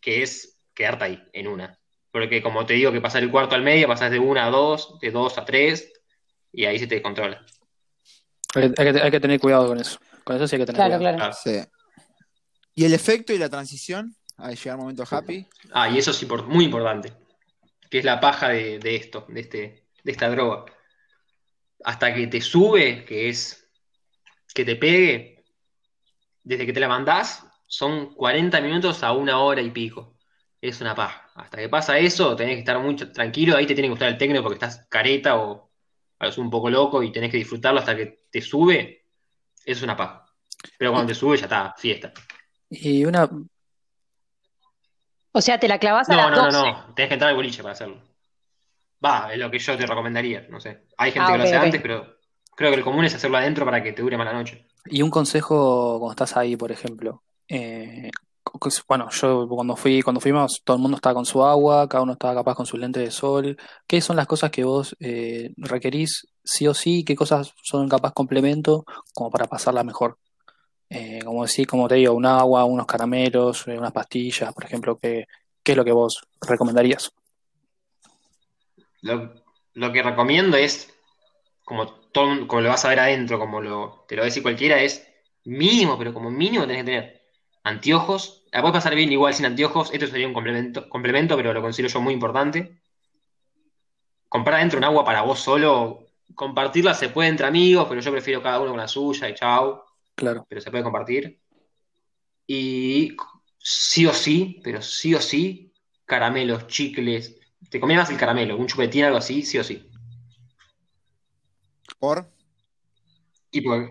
que 0.00 0.22
es 0.22 0.51
quedarte 0.74 1.04
ahí, 1.04 1.22
en 1.32 1.48
una. 1.48 1.78
Porque 2.10 2.42
como 2.42 2.66
te 2.66 2.74
digo 2.74 2.92
que 2.92 3.00
pasar 3.00 3.22
el 3.22 3.30
cuarto 3.30 3.54
al 3.54 3.62
medio, 3.62 3.88
pasás 3.88 4.10
de 4.10 4.18
una 4.18 4.46
a 4.46 4.50
dos, 4.50 4.98
de 5.00 5.10
dos 5.10 5.38
a 5.38 5.44
tres, 5.44 5.92
y 6.52 6.64
ahí 6.66 6.78
se 6.78 6.86
te 6.86 6.96
descontrola. 6.96 7.44
Hay 8.54 8.70
que, 8.72 8.82
hay 8.82 8.92
que- 8.92 9.00
hay 9.02 9.10
que 9.10 9.20
tener 9.20 9.40
cuidado 9.40 9.66
con 9.68 9.78
eso. 9.80 9.98
Con 10.24 10.36
eso 10.36 10.46
sí 10.46 10.56
hay 10.56 10.60
que 10.62 10.66
tener 10.66 10.76
Claro, 10.76 10.98
cuidado. 10.98 11.16
claro. 11.18 11.34
Claro. 11.42 11.62
Sí. 11.64 11.68
¿Y 12.74 12.84
el 12.84 12.94
efecto 12.94 13.32
y 13.32 13.38
la 13.38 13.48
transición 13.48 14.14
al 14.36 14.54
llegar 14.56 14.72
al 14.74 14.78
momento 14.78 15.04
happy? 15.10 15.46
Ah, 15.72 15.88
y 15.88 15.98
eso 15.98 16.10
es 16.10 16.22
import- 16.26 16.46
muy 16.46 16.64
importante, 16.66 17.12
que 17.90 17.98
es 17.98 18.04
la 18.04 18.20
paja 18.20 18.50
de, 18.50 18.78
de 18.78 18.96
esto, 18.96 19.24
de, 19.28 19.40
este, 19.40 19.84
de 20.02 20.12
esta 20.12 20.28
droga. 20.28 20.64
Hasta 21.84 22.14
que 22.14 22.26
te 22.28 22.40
sube, 22.40 23.04
que 23.04 23.28
es 23.28 23.66
que 24.54 24.64
te 24.64 24.76
pegue, 24.76 25.44
desde 26.44 26.66
que 26.66 26.72
te 26.72 26.80
la 26.80 26.88
mandás, 26.88 27.44
son 27.66 28.14
40 28.14 28.60
minutos 28.60 29.02
a 29.02 29.12
una 29.12 29.40
hora 29.40 29.62
y 29.62 29.70
pico. 29.70 30.14
Es 30.62 30.80
una 30.80 30.94
paja. 30.94 31.28
Hasta 31.34 31.58
que 31.58 31.68
pasa 31.68 31.98
eso, 31.98 32.34
tenés 32.34 32.54
que 32.54 32.60
estar 32.60 32.78
muy 32.78 32.96
tranquilo, 32.96 33.56
ahí 33.56 33.66
te 33.66 33.74
tiene 33.74 33.88
que 33.88 33.92
gustar 33.92 34.08
el 34.08 34.16
tecno 34.16 34.42
porque 34.42 34.54
estás 34.54 34.86
careta 34.88 35.36
o 35.36 35.70
sumo 36.30 36.46
un 36.46 36.50
poco 36.50 36.70
loco 36.70 37.02
y 37.02 37.10
tenés 37.12 37.30
que 37.30 37.36
disfrutarlo 37.36 37.80
hasta 37.80 37.96
que 37.96 38.26
te 38.30 38.40
sube, 38.40 39.04
es 39.64 39.82
una 39.82 39.96
paja. 39.96 40.24
Pero 40.78 40.92
cuando 40.92 41.08
te 41.08 41.14
sube 41.18 41.36
ya 41.36 41.44
está, 41.46 41.74
fiesta. 41.76 42.12
Y 42.70 43.04
una, 43.04 43.28
O 45.32 45.40
sea, 45.40 45.58
te 45.58 45.66
la 45.66 45.78
clavas 45.78 46.08
a 46.08 46.14
No, 46.14 46.30
las 46.30 46.30
no, 46.30 46.36
no, 46.36 46.44
12. 46.44 46.70
no. 46.88 46.94
Tenés 46.94 47.08
que 47.08 47.14
entrar 47.14 47.30
al 47.30 47.36
boliche 47.36 47.62
para 47.62 47.72
hacerlo. 47.72 48.00
Va, 49.04 49.32
es 49.32 49.38
lo 49.40 49.50
que 49.50 49.58
yo 49.58 49.76
te 49.76 49.84
recomendaría. 49.84 50.46
No 50.48 50.60
sé. 50.60 50.84
Hay 50.96 51.10
gente 51.10 51.26
Ah, 51.28 51.32
que 51.32 51.38
lo 51.38 51.44
hace 51.44 51.56
antes, 51.56 51.82
pero 51.82 52.18
creo 52.54 52.70
que 52.70 52.76
lo 52.76 52.84
común 52.84 53.04
es 53.04 53.14
hacerlo 53.14 53.36
adentro 53.38 53.64
para 53.64 53.82
que 53.82 53.92
te 53.92 54.02
dure 54.02 54.16
más 54.16 54.26
la 54.26 54.32
noche. 54.34 54.66
y 54.86 55.02
un 55.02 55.10
consejo 55.10 55.98
cuando 55.98 56.12
estás 56.12 56.36
ahí, 56.36 56.56
por 56.56 56.70
ejemplo. 56.70 57.24
Eh, 57.48 58.10
bueno, 58.88 59.08
yo 59.10 59.48
cuando 59.48 59.76
fui, 59.76 60.02
cuando 60.02 60.20
fuimos, 60.20 60.62
todo 60.64 60.76
el 60.76 60.82
mundo 60.82 60.96
estaba 60.96 61.14
con 61.14 61.26
su 61.26 61.42
agua, 61.44 61.88
cada 61.88 62.02
uno 62.02 62.12
estaba 62.12 62.34
capaz 62.34 62.54
con 62.54 62.66
su 62.66 62.76
lente 62.76 63.00
de 63.00 63.10
sol. 63.10 63.56
¿Qué 63.86 64.00
son 64.00 64.16
las 64.16 64.26
cosas 64.26 64.50
que 64.50 64.64
vos 64.64 64.96
eh, 65.00 65.52
requerís 65.56 66.28
sí 66.44 66.66
o 66.68 66.74
sí? 66.74 67.04
¿Qué 67.04 67.14
cosas 67.16 67.52
son 67.62 67.88
capaz 67.88 68.12
complemento 68.12 68.84
como 69.14 69.30
para 69.30 69.46
pasarla 69.46 69.84
mejor 69.84 70.18
Eh, 70.90 71.20
como 71.24 71.42
decir, 71.42 71.66
como 71.66 71.88
te 71.88 71.96
digo, 71.96 72.12
un 72.14 72.26
agua, 72.26 72.64
unos 72.64 72.86
caramelos, 72.86 73.66
eh, 73.66 73.78
unas 73.78 73.92
pastillas, 73.92 74.52
por 74.52 74.64
ejemplo, 74.64 74.98
¿qué, 74.98 75.26
qué 75.62 75.72
es 75.72 75.78
lo 75.78 75.84
que 75.84 75.92
vos 75.92 76.20
recomendarías? 76.40 77.12
Lo, 79.02 79.32
lo 79.74 79.92
que 79.92 80.02
recomiendo 80.02 80.56
es, 80.56 80.92
como, 81.64 81.86
todo, 82.12 82.46
como 82.46 82.62
lo 82.62 82.68
vas 82.70 82.84
a 82.84 82.88
ver 82.90 83.00
adentro, 83.00 83.38
como 83.38 83.60
lo, 83.60 84.04
te 84.06 84.16
lo 84.16 84.20
va 84.22 84.24
a 84.26 84.30
decir 84.30 84.42
cualquiera, 84.42 84.82
es 84.82 85.06
mínimo, 85.44 85.98
pero 85.98 86.12
como 86.14 86.30
mínimo 86.30 86.66
tenés 86.66 86.84
que 86.84 86.84
tener 86.84 87.21
anteojos. 87.64 88.44
La 88.52 88.60
puedes 88.60 88.74
pasar 88.74 88.94
bien 88.94 89.12
igual 89.12 89.34
sin 89.34 89.46
anteojos. 89.46 89.90
Esto 89.92 90.06
sería 90.06 90.26
un 90.26 90.34
complemento, 90.34 90.88
complemento, 90.88 91.36
pero 91.36 91.52
lo 91.52 91.62
considero 91.62 91.92
yo 91.92 92.00
muy 92.00 92.14
importante. 92.14 92.80
Comprar 94.28 94.56
adentro 94.56 94.78
un 94.78 94.84
agua 94.84 95.04
para 95.04 95.22
vos 95.22 95.40
solo. 95.40 96.06
Compartirla 96.34 96.94
se 96.94 97.10
puede 97.10 97.28
entre 97.28 97.46
amigos, 97.46 97.86
pero 97.88 98.00
yo 98.00 98.10
prefiero 98.10 98.42
cada 98.42 98.60
uno 98.60 98.70
con 98.70 98.80
la 98.80 98.88
suya 98.88 99.28
y 99.28 99.34
chao. 99.34 99.84
Claro, 100.14 100.46
Pero 100.48 100.60
se 100.60 100.70
puede 100.70 100.84
compartir. 100.84 101.38
Y 102.46 103.16
sí 103.58 104.06
o 104.06 104.12
sí, 104.12 104.60
pero 104.62 104.82
sí 104.82 105.14
o 105.14 105.20
sí, 105.20 105.72
caramelos, 106.04 106.66
chicles. 106.66 107.38
Te 107.70 107.80
conviene 107.80 108.02
más 108.02 108.10
el 108.10 108.18
caramelo, 108.18 108.56
un 108.56 108.66
chupetín, 108.66 109.04
algo 109.04 109.18
así, 109.18 109.42
sí 109.42 109.58
o 109.58 109.64
sí. 109.64 109.88
¿Por? 111.98 112.28
Y 113.50 113.60
por- 113.60 113.90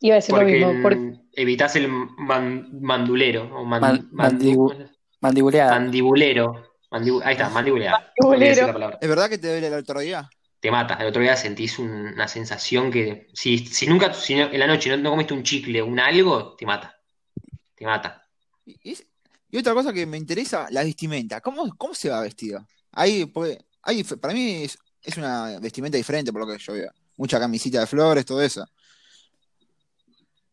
Iba 0.00 0.14
a 0.14 0.16
decir 0.16 0.32
lo 0.34 0.40
porque 0.40 0.52
mismo. 0.54 0.82
porque- 0.82 1.20
evitas 1.34 1.76
el 1.76 1.88
man- 1.88 2.68
mandulero 2.80 3.44
o 3.56 3.64
man- 3.64 3.80
Man- 3.80 4.10
mandu- 4.12 4.38
mandibu- 4.38 4.90
mandibuleada. 5.20 5.78
mandibulero. 5.78 6.66
Mandibu- 6.90 7.22
ahí 7.24 7.32
está, 7.32 7.48
mandibulear. 7.50 8.12
Mandibulero. 8.20 8.78
La. 8.78 8.98
¿Es 9.00 9.08
verdad 9.08 9.28
que 9.28 9.38
te 9.38 9.48
duele 9.48 9.66
el 9.68 9.74
otro 9.74 10.00
día? 10.00 10.28
Te 10.58 10.70
mata. 10.70 10.94
El 10.94 11.06
otro 11.06 11.22
día 11.22 11.36
sentís 11.36 11.78
un- 11.78 11.88
una 12.14 12.26
sensación 12.26 12.90
que 12.90 13.28
si, 13.32 13.58
si 13.58 13.86
nunca, 13.86 14.12
si 14.12 14.34
no- 14.34 14.50
en 14.50 14.58
la 14.58 14.66
noche 14.66 14.90
no, 14.90 14.96
no 14.96 15.10
comiste 15.10 15.32
un 15.34 15.42
chicle, 15.44 15.82
un 15.82 16.00
algo, 16.00 16.56
te 16.56 16.66
mata. 16.66 16.96
Te 17.76 17.84
mata. 17.86 18.26
Y, 18.66 18.90
y- 18.90 18.98
y 19.52 19.58
otra 19.58 19.72
cosa 19.74 19.92
que 19.92 20.04
me 20.06 20.16
interesa, 20.16 20.66
la 20.70 20.82
vestimenta. 20.82 21.40
¿Cómo, 21.40 21.72
cómo 21.76 21.94
se 21.94 22.10
va 22.10 22.20
vestido? 22.22 22.66
Ahí, 22.92 23.26
porque, 23.26 23.58
ahí, 23.82 24.02
para 24.04 24.34
mí 24.34 24.64
es, 24.64 24.76
es 25.02 25.16
una 25.16 25.58
vestimenta 25.60 25.96
diferente 25.96 26.32
por 26.32 26.46
lo 26.46 26.52
que 26.52 26.58
yo 26.58 26.72
veo. 26.72 26.90
Mucha 27.16 27.38
camisita 27.38 27.80
de 27.80 27.86
flores, 27.86 28.24
todo 28.26 28.42
eso. 28.42 28.66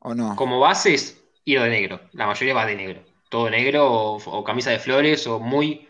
¿O 0.08 0.16
no? 0.16 0.36
Como 0.36 0.60
base 0.60 0.94
es 0.94 1.22
ir 1.46 1.60
de 1.62 1.70
negro. 1.70 2.00
La 2.14 2.26
mayoría 2.28 2.54
va 2.54 2.66
de 2.66 2.76
negro. 2.76 3.04
Todo 3.30 3.50
negro 3.50 3.92
o, 3.92 4.16
o 4.18 4.44
camisa 4.44 4.70
de 4.72 4.80
flores 4.80 5.28
o 5.28 5.40
muy, 5.40 5.88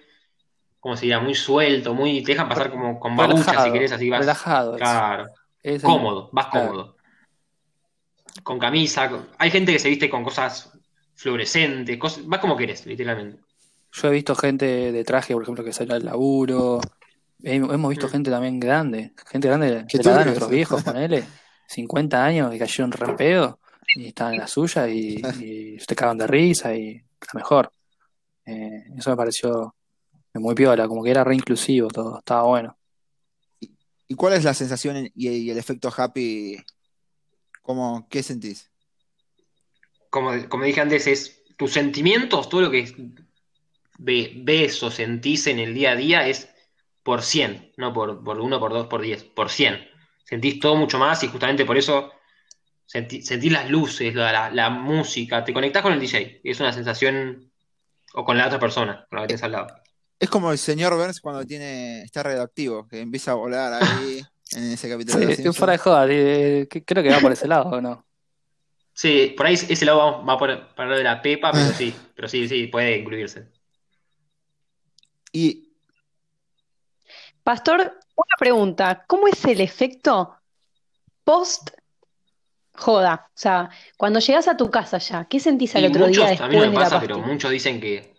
¿cómo 0.79 0.95
se 0.95 1.01
diría? 1.03 1.19
Muy 1.19 1.35
suelto, 1.35 1.93
muy, 1.93 2.23
te 2.23 2.31
dejan 2.31 2.49
pasar 2.49 2.71
como 2.71 2.99
con 2.99 3.15
babucha 3.15 3.43
si 3.43 3.49
Relajado, 3.51 3.73
querés, 3.73 3.91
así 3.91 4.09
vas. 4.09 4.19
relajado 4.21 4.73
es. 4.75 4.81
Claro. 4.81 5.27
Es 5.61 5.75
el- 5.75 5.81
Cómodo, 5.81 6.29
vas 6.31 6.47
claro. 6.47 6.67
cómodo. 6.69 6.95
Con 8.43 8.59
camisa. 8.59 9.09
con- 9.09 9.27
Hay 9.37 9.51
gente 9.51 9.71
que 9.73 9.79
se 9.79 9.89
viste 9.89 10.09
con 10.09 10.23
cosas 10.23 10.71
fluorescentes, 11.15 11.97
cosas... 11.97 12.25
vas 12.25 12.39
como 12.39 12.55
querés, 12.57 12.85
literalmente. 12.85 13.39
Yo 13.91 14.07
he 14.07 14.11
visto 14.11 14.35
gente 14.35 14.91
de 14.91 15.03
traje, 15.03 15.33
por 15.33 15.43
ejemplo, 15.43 15.63
que 15.63 15.73
sale 15.73 15.93
al 15.93 16.05
laburo. 16.05 16.79
He- 17.43 17.55
Hemos 17.55 17.89
visto 17.89 18.07
Mm. 18.07 18.11
gente 18.11 18.31
también 18.31 18.59
grande, 18.59 19.13
gente 19.29 19.47
grande 19.47 19.67
de 19.67 19.85
Qué 19.87 19.97
la 19.99 20.03
edad 20.11 20.19
de 20.19 20.25
nuestros 20.25 20.49
viejos, 20.49 20.83
ponele, 20.83 21.23
50 21.67 22.23
años 22.23 22.49
que 22.51 22.57
cayeron 22.59 22.91
re 22.91 23.13
pedo 23.13 23.59
y 23.95 24.07
estaban 24.07 24.33
en 24.35 24.39
la 24.41 24.47
suya 24.47 24.87
y, 24.87 25.21
y 25.39 25.77
te 25.77 25.95
cagan 25.95 26.17
de 26.17 26.27
risa 26.27 26.75
y 26.75 26.97
a 26.97 27.27
lo 27.33 27.39
mejor. 27.39 27.71
Eh, 28.45 28.83
eso 28.97 29.09
me 29.09 29.17
pareció 29.17 29.75
muy 30.35 30.55
piola, 30.55 30.87
como 30.87 31.03
que 31.03 31.11
era 31.11 31.23
re 31.23 31.35
inclusivo 31.35 31.87
todo, 31.89 32.19
estaba 32.19 32.43
bueno. 32.43 32.77
¿Y 33.59 34.15
cuál 34.15 34.33
es 34.33 34.43
la 34.43 34.53
sensación 34.53 34.97
y, 34.97 35.11
y 35.29 35.49
el 35.49 35.57
efecto 35.57 35.91
happy? 35.95 36.57
¿Cómo, 37.61 38.07
qué 38.09 38.23
sentís? 38.23 38.71
Como, 40.09 40.31
como 40.47 40.63
dije 40.63 40.79
antes, 40.79 41.07
es 41.07 41.43
tus 41.57 41.73
sentimientos, 41.73 42.47
todo 42.47 42.61
lo 42.61 42.71
que 42.71 42.85
ve- 43.97 44.33
ves 44.37 44.81
o 44.83 44.91
sentís 44.91 45.47
en 45.47 45.59
el 45.59 45.73
día 45.73 45.91
a 45.91 45.95
día 45.95 46.27
es 46.27 46.49
por 47.03 47.21
100, 47.21 47.73
no 47.77 47.93
por, 47.93 48.23
por 48.23 48.39
1, 48.39 48.59
por 48.59 48.71
2, 48.71 48.87
por 48.87 49.01
10, 49.01 49.23
por 49.23 49.49
100. 49.49 49.79
Sentís 50.23 50.59
todo 50.59 50.75
mucho 50.75 50.97
más 50.99 51.23
y 51.23 51.27
justamente 51.27 51.65
por 51.65 51.77
eso 51.77 52.11
sentí- 52.87 53.21
sentís 53.21 53.51
las 53.51 53.69
luces, 53.69 54.15
la, 54.15 54.31
la- 54.31 54.49
la 54.49 54.69
música, 54.69 55.43
te 55.43 55.53
conectás 55.53 55.83
con 55.83 55.93
el 55.93 55.99
DJ. 55.99 56.39
Es 56.43 56.59
una 56.59 56.73
sensación, 56.73 57.51
o 58.13 58.23
con 58.25 58.37
la 58.37 58.47
otra 58.47 58.59
persona, 58.59 59.05
con 59.09 59.17
la 59.17 59.23
que 59.23 59.27
tenés 59.27 59.43
al 59.43 59.51
lado. 59.51 59.67
Es 60.19 60.29
como 60.29 60.51
el 60.51 60.57
señor 60.57 60.95
Burns 60.95 61.19
cuando 61.21 61.45
tiene, 61.45 62.01
está 62.01 62.23
radioactivo, 62.23 62.87
que 62.87 63.01
empieza 63.01 63.31
a 63.31 63.35
volar 63.35 63.73
ahí 63.73 64.19
en 64.53 64.63
ese 64.71 64.89
capítulo 64.89 65.19
de 65.19 65.27
Sí, 65.27 65.35
Simpsons. 65.35 65.57
fuera 65.57 65.73
de 65.73 65.77
joda, 65.79 66.05
creo 66.07 67.03
que 67.03 67.09
va 67.11 67.19
por 67.19 67.31
ese 67.33 67.47
lado, 67.47 67.69
¿o 67.69 67.81
no? 67.81 68.03
Sí, 68.93 69.35
por 69.37 69.45
ahí 69.45 69.53
ese 69.53 69.85
lado 69.85 69.99
va, 69.99 70.33
va 70.33 70.37
por, 70.39 70.73
para 70.73 70.89
lo 70.89 70.97
de 70.97 71.03
la 71.03 71.21
pepa, 71.21 71.51
pero 71.51 71.71
sí, 71.73 71.93
pero 72.15 72.27
sí, 72.27 72.47
sí, 72.47 72.65
puede 72.65 72.97
incluirse. 72.97 73.47
Y 75.31 75.65
Pastor, 77.43 77.79
una 78.15 78.35
pregunta. 78.39 79.05
¿Cómo 79.07 79.27
es 79.27 79.43
el 79.45 79.61
efecto 79.61 80.35
post 81.23 81.69
joda? 82.77 83.27
O 83.29 83.31
sea, 83.37 83.69
cuando 83.97 84.19
llegas 84.19 84.47
a 84.47 84.55
tu 84.55 84.69
casa 84.71 84.97
ya, 84.99 85.25
¿qué 85.25 85.39
sentís 85.39 85.75
al 85.75 85.83
Y 85.83 85.87
otro 85.87 86.07
día 86.07 86.23
muchos, 86.25 86.41
a 86.41 86.47
mí 86.47 86.55
no 86.55 86.61
después 86.61 86.61
me 86.61 86.67
de 86.67 86.73
la 86.73 86.83
pasa, 86.83 86.99
pero 87.01 87.17
muchos 87.19 87.51
dicen 87.51 87.81
que 87.81 88.13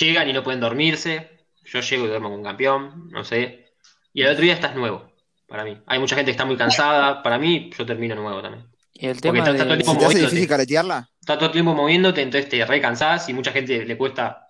llegan 0.00 0.28
y 0.28 0.32
no 0.32 0.42
pueden 0.42 0.60
dormirse. 0.60 1.30
Yo 1.64 1.80
llego 1.80 2.04
y 2.04 2.08
duermo 2.08 2.28
con 2.30 2.38
un 2.38 2.44
campeón, 2.44 3.08
no 3.10 3.24
sé. 3.24 3.72
Y 4.12 4.22
al 4.22 4.32
otro 4.32 4.42
día 4.44 4.54
estás 4.54 4.74
nuevo, 4.74 5.12
para 5.48 5.64
mí. 5.64 5.76
Hay 5.86 5.98
mucha 5.98 6.14
gente 6.16 6.30
que 6.30 6.32
está 6.32 6.44
muy 6.44 6.56
cansada, 6.56 7.22
para 7.22 7.38
mí 7.38 7.70
yo 7.76 7.84
termino 7.84 8.14
nuevo 8.14 8.40
también. 8.40 8.66
Y 8.94 9.06
el 9.06 9.16
Porque 9.20 9.20
tema 9.20 9.38
está- 9.38 9.50
está 9.52 9.64
todo 9.64 9.72
el 9.74 9.78
de... 9.78 9.84
¿se 9.84 9.90
tiempo 9.90 10.00
te 10.00 10.06
hace 10.06 10.14
moviéndote. 10.14 10.30
difícil 10.34 10.48
caretearla? 10.48 11.10
Estás 11.20 11.36
todo 11.38 11.46
el 11.46 11.52
tiempo 11.52 11.74
moviéndote, 11.74 12.22
entonces 12.22 12.48
te 12.48 12.64
recansás 12.64 13.28
y 13.28 13.34
mucha 13.34 13.52
gente 13.52 13.84
le 13.84 13.96
cuesta, 13.98 14.48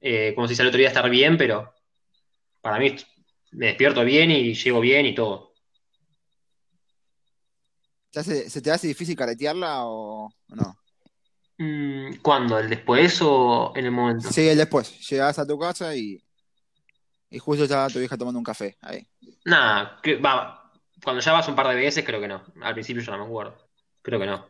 eh, 0.00 0.32
como 0.34 0.46
si 0.48 0.60
al 0.60 0.68
otro 0.68 0.78
día 0.78 0.88
estar 0.88 1.10
bien, 1.10 1.36
pero 1.36 1.74
para 2.60 2.78
mí 2.78 2.94
me 3.52 3.66
despierto 3.66 4.04
bien 4.04 4.30
y 4.30 4.54
llego 4.54 4.80
bien 4.80 5.06
y 5.06 5.14
todo. 5.14 5.49
¿Se 8.10 8.20
hace- 8.20 8.50
se 8.50 8.60
te 8.60 8.70
hace 8.70 8.86
difícil 8.88 9.16
caretearla 9.16 9.84
o 9.86 10.26
o 10.26 10.54
no? 10.54 10.76
Mm, 11.58 12.16
¿Cuándo? 12.22 12.58
¿El 12.58 12.68
después 12.70 13.20
o 13.22 13.72
en 13.76 13.84
el 13.84 13.90
momento? 13.92 14.30
Sí, 14.32 14.48
el 14.48 14.56
después. 14.58 15.08
Llegás 15.08 15.38
a 15.38 15.46
tu 15.46 15.58
casa 15.58 15.94
y, 15.94 16.22
y 17.30 17.38
justo 17.38 17.64
estaba 17.64 17.88
tu 17.88 17.98
vieja 17.98 18.16
tomando 18.16 18.38
un 18.38 18.44
café. 18.44 18.76
Ahí. 18.80 19.06
Nada, 19.44 19.98
que- 20.02 20.16
va, 20.16 20.72
cuando 21.04 21.20
ya 21.20 21.32
vas 21.32 21.48
un 21.48 21.54
par 21.54 21.68
de 21.68 21.74
veces 21.76 22.04
creo 22.04 22.20
que 22.20 22.28
no. 22.28 22.42
Al 22.62 22.74
principio 22.74 23.02
yo 23.02 23.12
no 23.12 23.18
me 23.18 23.24
acuerdo. 23.24 23.56
Creo 24.02 24.18
que 24.18 24.26
no. 24.26 24.46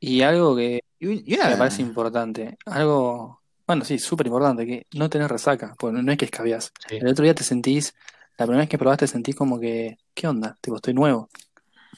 Y 0.00 0.22
algo 0.22 0.54
que 0.56 0.80
Y, 1.00 1.06
un- 1.06 1.22
y 1.26 1.36
me 1.36 1.56
parece 1.56 1.82
importante, 1.82 2.56
algo, 2.64 3.42
bueno, 3.66 3.84
sí, 3.84 3.98
súper 3.98 4.26
importante, 4.26 4.64
que 4.64 4.86
no 4.94 5.10
tenés 5.10 5.28
resaca, 5.30 5.74
porque 5.78 6.00
no 6.00 6.12
es 6.12 6.16
que 6.16 6.24
escabiás. 6.26 6.72
Sí. 6.88 6.96
El 6.96 7.08
otro 7.08 7.24
día 7.24 7.34
te 7.34 7.44
sentís, 7.44 7.94
la 8.38 8.46
primera 8.46 8.60
vez 8.62 8.68
que 8.70 8.78
probaste 8.78 9.06
sentís 9.06 9.34
como 9.34 9.58
que, 9.60 9.98
¿qué 10.14 10.26
onda? 10.28 10.56
Tipo, 10.62 10.76
estoy 10.76 10.94
nuevo. 10.94 11.28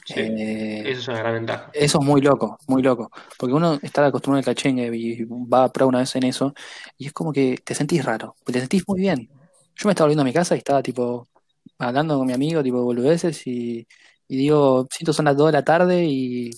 Sí. 0.07 0.21
Eh, 0.21 0.83
Eso 0.85 1.01
es 1.01 1.07
una 1.09 1.19
gran 1.19 1.33
ventaja. 1.33 1.69
eso 1.73 1.99
es 1.99 2.05
muy 2.05 2.21
loco, 2.21 2.57
muy 2.67 2.81
loco. 2.81 3.11
Porque 3.37 3.53
uno 3.53 3.77
está 3.81 4.05
acostumbrado 4.05 4.39
al 4.39 4.45
cachengue 4.55 4.89
y 4.95 5.25
va 5.25 5.65
a 5.65 5.71
probar 5.73 5.89
una 5.89 5.99
vez 5.99 6.15
en 6.15 6.23
eso, 6.23 6.53
y 6.97 7.07
es 7.07 7.13
como 7.13 7.33
que 7.33 7.57
te 7.63 7.75
sentís 7.75 8.05
raro, 8.05 8.35
te 8.45 8.59
sentís 8.59 8.83
muy 8.87 9.01
bien. 9.01 9.29
Yo 9.75 9.85
me 9.87 9.91
estaba 9.91 10.05
volviendo 10.05 10.21
a 10.21 10.25
mi 10.25 10.33
casa 10.33 10.55
y 10.55 10.59
estaba 10.59 10.81
tipo 10.81 11.27
hablando 11.77 12.17
con 12.17 12.25
mi 12.25 12.33
amigo, 12.33 12.63
tipo 12.63 12.81
boludeces, 12.83 13.45
y, 13.47 13.85
y 14.29 14.37
digo, 14.37 14.87
siento 14.91 15.11
son 15.13 15.25
las 15.25 15.35
2 15.35 15.47
de 15.47 15.51
la 15.53 15.63
tarde 15.63 16.05
y, 16.05 16.49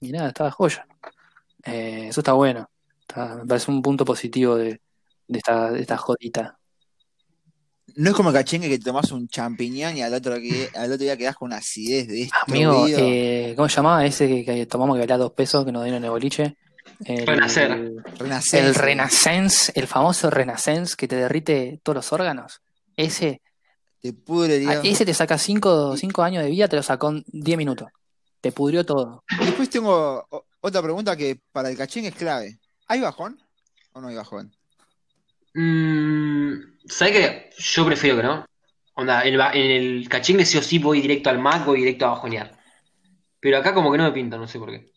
y 0.00 0.12
nada, 0.12 0.28
estaba 0.28 0.50
joya. 0.52 0.86
Eh, 1.64 2.06
eso 2.08 2.20
está 2.20 2.32
bueno. 2.34 2.70
Está- 3.00 3.36
me 3.36 3.46
parece 3.46 3.70
un 3.70 3.82
punto 3.82 4.04
positivo 4.04 4.56
de, 4.56 4.80
de 5.28 5.38
esta, 5.38 5.70
de 5.72 5.80
esta 5.80 5.96
jodita. 5.96 6.55
No 7.96 8.10
es 8.10 8.16
como 8.16 8.28
el 8.28 8.34
cachengue 8.34 8.68
que 8.68 8.78
te 8.78 8.84
tomás 8.84 9.10
un 9.10 9.26
champiñón 9.26 9.96
y 9.96 10.02
al 10.02 10.12
otro, 10.12 10.36
que, 10.36 10.68
al 10.74 10.92
otro 10.92 10.98
día 11.04 11.16
quedás 11.16 11.34
con 11.34 11.46
una 11.46 11.56
acidez 11.56 12.06
de 12.06 12.28
Amigo, 12.46 12.86
destruido. 12.86 12.98
eh, 13.00 13.54
¿cómo 13.56 13.68
se 13.68 13.76
llamaba 13.76 14.04
ese 14.04 14.28
que, 14.28 14.44
que 14.44 14.66
tomamos 14.66 14.96
que 14.96 15.00
valía 15.00 15.16
dos 15.16 15.32
pesos 15.32 15.64
que 15.64 15.72
nos 15.72 15.82
dieron 15.82 15.98
en 15.98 16.04
el 16.04 16.10
boliche? 16.10 16.56
El, 17.04 17.26
Renacer. 17.26 17.94
Renacer. 18.18 18.64
El 18.64 18.74
Renaissance, 18.74 19.72
el 19.74 19.86
famoso 19.86 20.30
Renaissance 20.30 20.94
que 20.96 21.08
te 21.08 21.16
derrite 21.16 21.80
todos 21.82 21.96
los 21.96 22.12
órganos. 22.12 22.60
Ese, 22.96 23.40
Te 24.00 24.12
pudre, 24.12 24.58
Dios. 24.58 24.76
ese 24.84 25.04
te 25.04 25.14
saca 25.14 25.36
5 25.38 25.96
años 26.22 26.44
de 26.44 26.50
vida, 26.50 26.68
te 26.68 26.76
lo 26.76 26.82
sacó 26.82 27.10
en 27.10 27.24
10 27.28 27.58
minutos. 27.58 27.88
Te 28.40 28.52
pudrió 28.52 28.84
todo. 28.84 29.24
Después 29.40 29.68
tengo 29.70 30.26
otra 30.60 30.82
pregunta 30.82 31.16
que 31.16 31.40
para 31.52 31.70
el 31.70 31.76
cachengue 31.76 32.08
es 32.08 32.14
clave. 32.14 32.58
¿Hay 32.86 33.00
bajón 33.00 33.38
o 33.92 34.00
no 34.00 34.08
hay 34.08 34.14
bajón? 34.14 34.55
Mm, 35.58 36.76
¿sabes 36.86 37.12
qué? 37.14 37.50
Yo 37.58 37.86
prefiero 37.86 38.16
que 38.18 38.22
no. 38.22 38.44
Onda, 38.94 39.22
en 39.22 39.28
el, 39.32 39.38
ba- 39.38 39.52
en 39.52 39.70
el 39.70 40.08
cachengue 40.08 40.44
sí 40.44 40.58
o 40.58 40.62
sí 40.62 40.78
voy 40.78 41.00
directo 41.00 41.30
al 41.30 41.38
Mac, 41.38 41.64
voy 41.64 41.78
directo 41.80 42.06
a 42.06 42.10
bajonear. 42.10 42.58
Pero 43.40 43.58
acá 43.58 43.72
como 43.74 43.90
que 43.90 43.98
no 43.98 44.04
me 44.04 44.12
pinta, 44.12 44.36
no 44.36 44.46
sé 44.46 44.58
por 44.58 44.70
qué. 44.70 44.92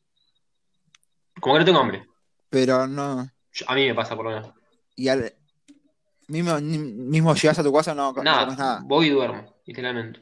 Como 1.40 1.56
que 1.56 1.60
no 1.60 1.66
tengo 1.66 1.80
hambre. 1.80 2.06
Pero 2.50 2.88
no. 2.88 3.30
Yo- 3.54 3.66
a 3.70 3.76
mí 3.76 3.86
me 3.88 3.96
pasa 3.96 4.16
por 4.16 4.26
lo 4.26 4.32
menos. 4.32 4.54
Y 4.96 5.08
al 5.08 5.34
mismo, 6.28 6.60
mismo 6.60 7.34
llegas 7.36 7.60
a 7.60 7.64
tu 7.64 7.72
casa 7.74 7.96
no, 7.96 8.12
no 8.12 8.24
Nada, 8.24 8.44
comes 8.46 8.60
nada. 8.60 8.82
voy 8.84 9.08
y 9.08 9.10
duermo, 9.12 9.56
literalmente. 9.66 10.20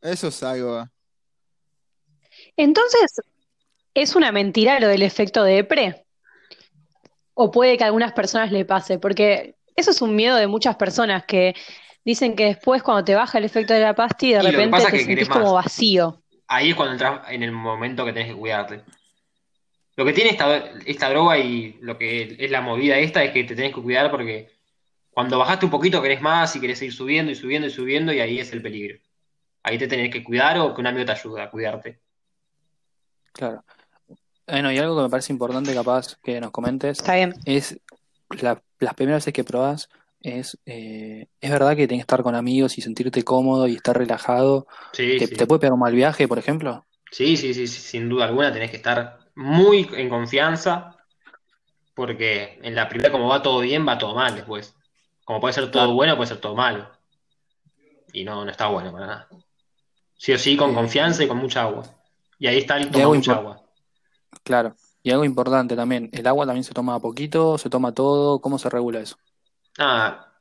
Eso 0.00 0.28
es 0.28 0.42
algo. 0.44 0.86
Entonces, 2.56 3.20
¿es 3.94 4.14
una 4.14 4.30
mentira 4.30 4.78
lo 4.78 4.88
del 4.88 5.02
efecto 5.02 5.42
de 5.42 5.58
EPRE? 5.58 6.05
¿O 7.38 7.50
puede 7.50 7.76
que 7.76 7.84
a 7.84 7.88
algunas 7.88 8.12
personas 8.12 8.50
le 8.50 8.64
pase? 8.64 8.98
Porque 8.98 9.56
eso 9.74 9.90
es 9.90 10.00
un 10.00 10.16
miedo 10.16 10.36
de 10.36 10.46
muchas 10.46 10.76
personas 10.76 11.26
que 11.26 11.54
dicen 12.02 12.34
que 12.34 12.46
después 12.46 12.82
cuando 12.82 13.04
te 13.04 13.14
baja 13.14 13.36
el 13.36 13.44
efecto 13.44 13.74
de 13.74 13.80
la 13.80 13.94
pasti, 13.94 14.32
de 14.32 14.40
Y 14.40 14.42
lo 14.42 14.44
que 14.44 14.50
repente 14.52 14.70
pasa 14.70 14.86
es 14.86 14.92
te 14.92 14.98
que 14.98 15.04
sentís 15.04 15.28
querés 15.28 15.28
como 15.28 15.52
vacío. 15.52 16.22
Ahí 16.46 16.70
es 16.70 16.74
cuando 16.74 16.94
entras 16.94 17.30
en 17.30 17.42
el 17.42 17.52
momento 17.52 18.06
que 18.06 18.14
tenés 18.14 18.28
que 18.28 18.38
cuidarte. 18.38 18.80
Lo 19.96 20.06
que 20.06 20.14
tiene 20.14 20.30
esta, 20.30 20.64
esta 20.86 21.10
droga 21.10 21.36
y 21.36 21.76
lo 21.82 21.98
que 21.98 22.36
es 22.38 22.50
la 22.50 22.62
movida 22.62 22.96
esta 22.96 23.22
es 23.22 23.32
que 23.32 23.44
te 23.44 23.54
tenés 23.54 23.74
que 23.74 23.82
cuidar 23.82 24.10
porque 24.10 24.48
cuando 25.10 25.38
bajaste 25.38 25.66
un 25.66 25.70
poquito 25.70 26.00
querés 26.00 26.22
más 26.22 26.56
y 26.56 26.60
querés 26.60 26.78
seguir 26.78 26.94
subiendo 26.94 27.32
y 27.32 27.34
subiendo 27.34 27.68
y 27.68 27.70
subiendo 27.70 28.14
y 28.14 28.20
ahí 28.20 28.40
es 28.40 28.50
el 28.54 28.62
peligro. 28.62 28.98
Ahí 29.62 29.76
te 29.76 29.88
tenés 29.88 30.10
que 30.10 30.24
cuidar 30.24 30.58
o 30.58 30.72
que 30.72 30.80
un 30.80 30.86
amigo 30.86 31.04
te 31.04 31.12
ayude 31.12 31.42
a 31.42 31.50
cuidarte. 31.50 32.00
Claro. 33.34 33.62
Bueno, 34.46 34.70
y 34.72 34.78
algo 34.78 34.96
que 34.96 35.02
me 35.02 35.08
parece 35.10 35.32
importante 35.32 35.74
capaz 35.74 36.16
que 36.22 36.40
nos 36.40 36.50
comentes 36.52 36.98
Está 36.98 37.14
bien. 37.16 37.34
es 37.44 37.78
la- 38.40 38.62
las 38.78 38.94
primeras 38.94 39.22
veces 39.22 39.34
que 39.34 39.44
probás, 39.44 39.88
es, 40.20 40.58
eh, 40.66 41.26
es 41.40 41.50
verdad 41.50 41.76
que 41.76 41.86
tenés 41.88 42.00
que 42.02 42.02
estar 42.02 42.22
con 42.22 42.34
amigos 42.34 42.78
y 42.78 42.82
sentirte 42.82 43.22
cómodo 43.24 43.66
y 43.66 43.76
estar 43.76 43.96
relajado. 43.96 44.66
Sí, 44.92 45.18
¿Te, 45.18 45.26
sí. 45.26 45.34
te 45.34 45.46
puede 45.46 45.60
pegar 45.60 45.72
un 45.74 45.80
mal 45.80 45.94
viaje, 45.94 46.28
por 46.28 46.38
ejemplo? 46.38 46.84
Sí, 47.10 47.36
sí, 47.36 47.54
sí, 47.54 47.66
sí, 47.66 47.80
sin 47.80 48.08
duda 48.08 48.26
alguna 48.26 48.52
tenés 48.52 48.70
que 48.70 48.76
estar 48.76 49.18
muy 49.34 49.88
en 49.94 50.08
confianza 50.08 50.96
porque 51.94 52.58
en 52.62 52.74
la 52.74 52.88
primera 52.88 53.10
como 53.10 53.28
va 53.28 53.42
todo 53.42 53.60
bien, 53.60 53.86
va 53.86 53.98
todo 53.98 54.14
mal 54.14 54.34
después. 54.34 54.74
Como 55.24 55.40
puede 55.40 55.54
ser 55.54 55.64
todo 55.70 55.72
Claro. 55.82 55.94
bueno, 55.94 56.16
puede 56.16 56.28
ser 56.28 56.40
todo 56.40 56.54
malo. 56.54 56.88
Y 58.12 58.24
no, 58.24 58.44
no 58.44 58.50
está 58.50 58.68
bueno 58.68 58.92
para 58.92 59.06
nada. 59.06 59.28
Sí 60.16 60.32
o 60.32 60.38
sí, 60.38 60.56
con 60.56 60.70
Eh, 60.70 60.74
confianza 60.74 61.24
y 61.24 61.28
con 61.28 61.38
mucha 61.38 61.62
agua. 61.62 61.84
Y 62.38 62.46
ahí 62.46 62.58
está 62.58 62.76
el 62.76 62.88
y 62.88 62.90
toma 62.90 63.00
algo 63.04 63.14
mucha 63.14 63.32
agua. 63.34 63.62
Claro. 64.42 64.74
Y 65.02 65.10
algo 65.10 65.24
importante 65.24 65.76
también, 65.76 66.08
¿el 66.12 66.26
agua 66.26 66.46
también 66.46 66.64
se 66.64 66.74
toma 66.74 66.94
a 66.96 67.00
poquito? 67.00 67.58
¿Se 67.58 67.70
toma 67.70 67.92
todo? 67.92 68.40
¿Cómo 68.40 68.58
se 68.58 68.68
regula 68.68 69.00
eso? 69.00 69.16
Ah, 69.78 70.32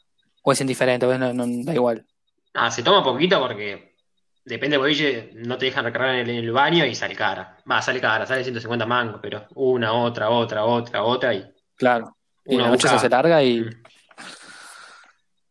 ¿O 0.41 0.51
es 0.51 0.61
indiferente? 0.61 1.05
No, 1.17 1.33
no- 1.33 1.45
da 1.63 1.73
igual. 1.73 2.05
ah, 2.53 2.71
se 2.71 2.81
toma 2.83 3.03
poquito 3.03 3.39
porque 3.39 3.95
depende 4.43 4.75
del 4.75 4.79
boliche, 4.81 5.31
no 5.35 5.57
te 5.57 5.65
dejan 5.65 5.85
recargar 5.85 6.15
en 6.15 6.21
el, 6.21 6.29
en 6.29 6.35
el 6.45 6.51
baño 6.51 6.85
y 6.85 6.95
sale 6.95 7.15
cara. 7.15 7.57
Va, 7.69 7.81
sale 7.81 7.99
cara, 7.99 8.25
sale 8.25 8.43
150 8.43 8.85
mangos, 8.85 9.19
pero 9.21 9.45
una, 9.55 9.91
otra, 9.93 10.29
otra, 10.29 10.63
otra, 10.65 11.03
otra 11.03 11.33
y 11.33 11.45
Claro. 11.75 12.15
Y 12.45 12.55
uno 12.55 12.65
la 12.65 12.69
noche 12.71 12.87
se 12.87 12.95
hace 12.95 13.07
busca. 13.07 13.17
larga 13.17 13.43
y, 13.43 13.61
Mm. 13.61 13.83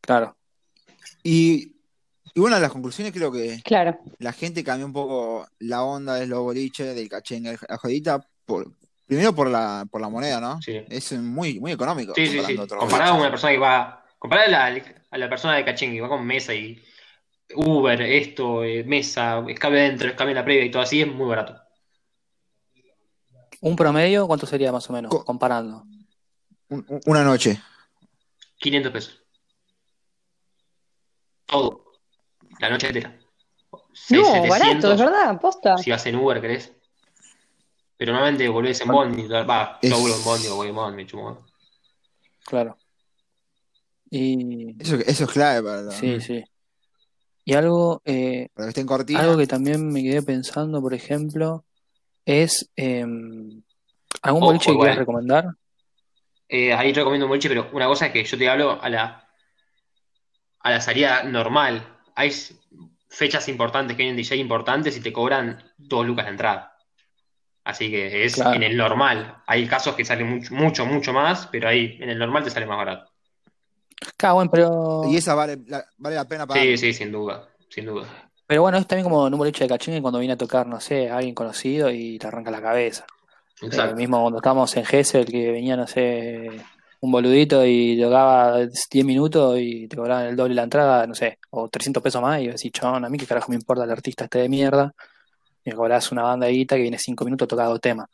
claro. 0.00 0.36
Y, 1.22 1.76
y 2.34 2.40
una 2.40 2.56
de 2.56 2.62
las 2.62 2.72
conclusiones 2.72 3.12
creo 3.12 3.32
que 3.32 3.60
Claro. 3.64 3.98
la 4.18 4.32
gente 4.32 4.62
cambió 4.64 4.86
un 4.86 4.92
poco 4.92 5.46
la 5.60 5.82
onda 5.84 6.14
de 6.14 6.26
los 6.26 6.40
boliches, 6.40 6.94
del 6.94 7.08
cachengue, 7.08 7.56
la 7.68 7.76
jodita, 7.78 8.26
por, 8.46 8.70
primero 9.06 9.34
por 9.34 9.48
la, 9.48 9.86
por 9.90 10.00
la 10.00 10.08
moneda, 10.08 10.40
¿no? 10.40 10.60
Sí. 10.62 10.82
Es 10.88 11.12
muy, 11.12 11.60
muy 11.60 11.72
económico 11.72 12.12
Sí, 12.14 12.26
sí, 12.26 12.40
sí. 12.44 12.56
Comparado 12.56 13.12
a 13.12 13.14
una 13.16 13.28
boliches. 13.28 13.30
persona 13.30 13.52
que 13.52 13.58
va. 13.58 14.04
Comparado 14.18 14.48
a 14.48 14.70
la, 14.70 14.82
a 15.10 15.18
la 15.18 15.28
persona 15.28 15.54
de 15.56 15.64
Cachengue 15.64 15.96
que 15.96 16.00
va 16.00 16.08
con 16.08 16.24
mesa 16.26 16.54
y 16.54 16.82
Uber, 17.54 18.00
esto, 18.02 18.64
eh, 18.64 18.84
mesa, 18.84 19.44
escape 19.48 19.78
adentro, 19.78 20.08
escape 20.08 20.30
en 20.30 20.36
la 20.36 20.44
previa 20.44 20.64
y 20.64 20.70
todo 20.70 20.82
así, 20.82 21.02
es 21.02 21.06
muy 21.06 21.28
barato. 21.28 21.60
¿Un 23.60 23.76
promedio 23.76 24.26
cuánto 24.26 24.46
sería 24.46 24.72
más 24.72 24.88
o 24.88 24.92
menos? 24.92 25.10
Co- 25.10 25.24
Comparando. 25.24 25.84
Un- 26.68 26.84
un- 26.88 27.00
una 27.06 27.22
noche. 27.22 27.60
500 28.58 28.92
pesos. 28.92 29.20
Todo. 31.46 31.84
La 32.60 32.70
noche 32.70 32.86
entera. 32.88 33.18
No, 34.10 34.24
600, 34.24 34.48
barato, 34.48 34.92
es 34.92 35.00
verdad, 35.00 35.40
posta. 35.40 35.76
si 35.78 35.90
vas 35.90 36.04
en 36.06 36.16
Uber, 36.16 36.40
¿querés? 36.40 36.72
Pero 37.96 38.12
normalmente 38.12 38.48
volvés 38.48 38.80
en 38.80 38.88
Bondi. 38.88 39.26
Va, 39.28 39.78
yo 39.82 39.98
vuelvo 40.00 40.16
en 40.16 40.24
Bondi 40.24 40.48
o 40.48 40.56
voy 40.56 40.68
en 40.68 40.74
Bondi. 40.74 41.06
Claro. 42.44 42.76
Y 44.10 44.80
Eso, 44.80 44.96
eso 44.96 45.24
es 45.24 45.30
clave 45.30 45.62
para, 45.62 45.82
lo- 45.82 45.90
sí, 45.92 46.20
sí. 46.20 46.44
Y 47.44 47.54
algo, 47.54 48.00
eh, 48.04 48.48
para 48.54 48.66
que 48.66 48.70
estén 48.70 48.86
cortinas. 48.86 49.22
algo 49.22 49.36
que 49.36 49.46
también 49.46 49.88
me 49.92 50.02
quedé 50.02 50.22
pensando, 50.22 50.80
por 50.80 50.94
ejemplo, 50.94 51.64
es 52.24 52.70
em, 52.76 53.62
¿algún 54.22 54.42
Ojo, 54.42 54.46
boliche 54.52 54.70
que 54.72 54.78
quieras 54.78 54.96
recomendar? 54.98 55.48
Eh, 56.48 56.72
ahí 56.72 56.92
te 56.92 57.00
recomiendo 57.00 57.26
un 57.26 57.30
boliche, 57.30 57.48
pero 57.48 57.68
una 57.72 57.86
cosa 57.86 58.06
es 58.06 58.12
que 58.12 58.24
yo 58.24 58.38
te 58.38 58.48
hablo 58.48 58.80
a 58.82 58.88
la, 58.88 59.28
a 60.60 60.70
la 60.70 60.80
salida 60.80 61.22
normal. 61.24 61.86
Hay 62.14 62.32
fechas 63.08 63.48
importantes 63.48 63.96
que 63.96 64.02
vienen 64.04 64.16
DJ 64.16 64.36
importantes 64.36 64.96
y 64.96 65.00
te 65.00 65.12
cobran 65.12 65.62
dos 65.76 66.06
lucas 66.06 66.24
de 66.26 66.30
entrada. 66.32 66.73
Así 67.64 67.90
que 67.90 68.24
es 68.24 68.34
Claro. 68.34 68.54
en 68.54 68.62
el 68.62 68.76
normal. 68.76 69.36
Hay 69.46 69.66
casos 69.66 69.94
que 69.94 70.04
salen 70.04 70.28
mucho, 70.28 70.54
mucho, 70.54 70.86
mucho 70.86 71.12
más, 71.12 71.46
pero 71.50 71.68
ahí 71.68 71.96
en 72.00 72.10
el 72.10 72.18
normal 72.18 72.44
te 72.44 72.50
sale 72.50 72.66
más 72.66 72.76
barato. 72.76 73.10
Claro, 74.16 74.34
bueno, 74.36 74.50
pero, 74.50 75.02
Y 75.10 75.16
esa 75.16 75.34
vale 75.34 75.58
la, 75.66 75.84
vale 75.96 76.16
la 76.16 76.28
pena 76.28 76.46
pagar. 76.46 76.62
Sí, 76.62 76.76
sí, 76.76 76.92
sin 76.92 77.10
duda, 77.10 77.48
sin 77.70 77.86
duda. 77.86 78.06
pero 78.46 78.62
bueno, 78.62 78.76
es 78.78 78.86
también 78.86 79.04
como 79.04 79.24
un 79.24 79.38
boliche 79.38 79.64
de 79.64 79.68
cachengue 79.68 80.02
cuando 80.02 80.18
viene 80.18 80.34
a 80.34 80.38
tocar, 80.38 80.66
no 80.66 80.78
sé, 80.80 81.08
a 81.08 81.16
alguien 81.16 81.34
conocido 81.34 81.90
y 81.90 82.18
te 82.18 82.26
arranca 82.26 82.50
la 82.50 82.60
cabeza. 82.60 83.06
Eh, 83.62 83.66
Exacto. 83.66 83.96
mismo 83.96 84.20
cuando 84.20 84.38
estábamos 84.38 84.76
en 84.76 84.84
Gessel, 84.84 85.24
que 85.24 85.50
venía, 85.52 85.76
no 85.76 85.86
sé, 85.86 86.50
un 87.00 87.12
boludito 87.12 87.64
y 87.64 87.98
tocaba 88.00 88.58
10 88.90 89.04
minutos 89.06 89.58
y 89.58 89.88
te 89.88 89.96
cobraban 89.96 90.26
el 90.26 90.36
doble 90.36 90.54
la 90.54 90.64
entrada, 90.64 91.06
no 91.06 91.14
sé, 91.14 91.38
o 91.50 91.68
300 91.68 92.02
pesos 92.02 92.20
más, 92.20 92.40
y 92.42 92.48
decís, 92.48 92.72
chon, 92.72 93.04
a 93.04 93.08
mí 93.08 93.16
qué 93.16 93.26
carajo 93.26 93.48
me 93.50 93.56
importa 93.56 93.84
el 93.84 93.90
artista 93.90 94.24
este 94.24 94.40
de 94.40 94.48
mierda, 94.50 94.92
y 95.64 95.70
me 95.70 95.76
cobrás 95.76 96.12
una 96.12 96.22
banda 96.22 96.46
de 96.46 96.52
guita 96.52 96.76
que 96.76 96.82
viene 96.82 96.98
5 96.98 97.24
minutos, 97.24 97.48
toca 97.48 97.64
dos 97.64 97.80
temas. 97.80 98.08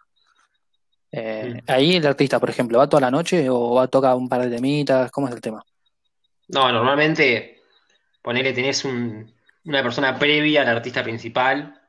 Eh, 1.12 1.54
Mm. 1.66 1.70
ahí 1.70 1.96
el 1.96 2.06
artista, 2.06 2.38
por 2.38 2.50
ejemplo, 2.50 2.78
¿va 2.78 2.88
toda 2.88 3.00
la 3.00 3.10
noche 3.10 3.48
o 3.50 3.74
va 3.74 3.84
a 3.84 3.88
tocar 3.88 4.14
un 4.14 4.28
par 4.28 4.42
de 4.42 4.54
temitas? 4.54 5.10
¿Cómo 5.10 5.28
es 5.28 5.34
el 5.34 5.40
tema? 5.40 5.64
No, 6.48 6.70
normalmente 6.72 7.60
ponele 8.22 8.52
tenés 8.52 8.84
un- 8.84 9.32
una 9.64 9.82
persona 9.82 10.18
previa 10.18 10.62
al 10.62 10.68
artista 10.68 11.02
principal 11.02 11.80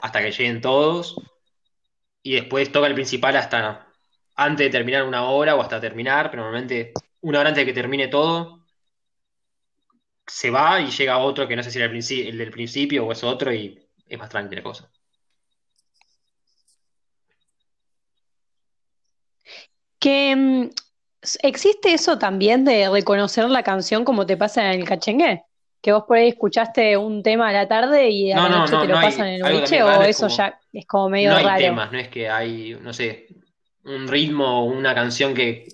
hasta 0.00 0.20
que 0.22 0.30
lleguen 0.30 0.60
todos 0.60 1.16
y 2.22 2.34
después 2.34 2.70
toca 2.70 2.86
el 2.86 2.94
principal 2.94 3.36
hasta 3.36 3.88
antes 4.36 4.66
de 4.66 4.70
terminar 4.70 5.04
una 5.04 5.24
hora 5.24 5.54
o 5.54 5.60
hasta 5.60 5.80
terminar, 5.80 6.30
pero 6.30 6.42
normalmente 6.42 6.92
una 7.20 7.40
hora 7.40 7.48
antes 7.50 7.62
de 7.62 7.66
que 7.66 7.80
termine 7.80 8.08
todo 8.08 8.64
se 10.26 10.50
va 10.50 10.80
y 10.80 10.90
llega 10.90 11.18
otro 11.18 11.46
que 11.46 11.54
no 11.56 11.62
sé 11.62 11.70
si 11.70 11.78
era 11.78 11.92
el 11.92 12.38
del 12.38 12.50
principio 12.50 13.06
o 13.06 13.12
es 13.12 13.22
otro 13.22 13.52
y 13.52 13.83
es 14.08 14.18
más 14.18 14.28
tranquila 14.28 14.60
la 14.60 14.64
cosa. 14.64 14.90
Que 19.98 20.34
mm, 20.36 20.70
existe 21.42 21.94
eso 21.94 22.18
también 22.18 22.64
de 22.64 22.88
reconocer 22.90 23.48
la 23.48 23.62
canción 23.62 24.04
como 24.04 24.26
te 24.26 24.36
pasa 24.36 24.72
en 24.72 24.80
el 24.80 24.86
cachengue. 24.86 25.42
Que 25.80 25.92
vos 25.92 26.04
por 26.08 26.16
ahí 26.16 26.28
escuchaste 26.28 26.96
un 26.96 27.22
tema 27.22 27.48
a 27.48 27.52
la 27.52 27.68
tarde 27.68 28.08
y 28.08 28.32
a 28.32 28.36
No, 28.36 28.42
la 28.44 28.48
no, 28.48 28.58
noche 28.60 28.72
no, 28.72 28.80
te 28.82 28.88
lo 28.88 28.96
hay- 28.98 29.04
pasan 29.06 29.26
en 29.28 29.34
el 29.34 29.42
boliche, 29.42 29.82
o 29.82 30.02
eso 30.02 30.26
como- 30.26 30.36
ya 30.36 30.60
es 30.72 30.86
como 30.86 31.08
medio 31.10 31.30
No 31.30 31.36
hay 31.36 31.44
raro. 31.44 31.58
temas, 31.58 31.92
no 31.92 31.98
es 31.98 32.08
que 32.08 32.28
hay, 32.28 32.74
no 32.80 32.92
sé, 32.94 33.28
un 33.84 34.08
ritmo 34.08 34.60
o 34.60 34.64
una 34.64 34.94
canción 34.94 35.34
que 35.34 35.66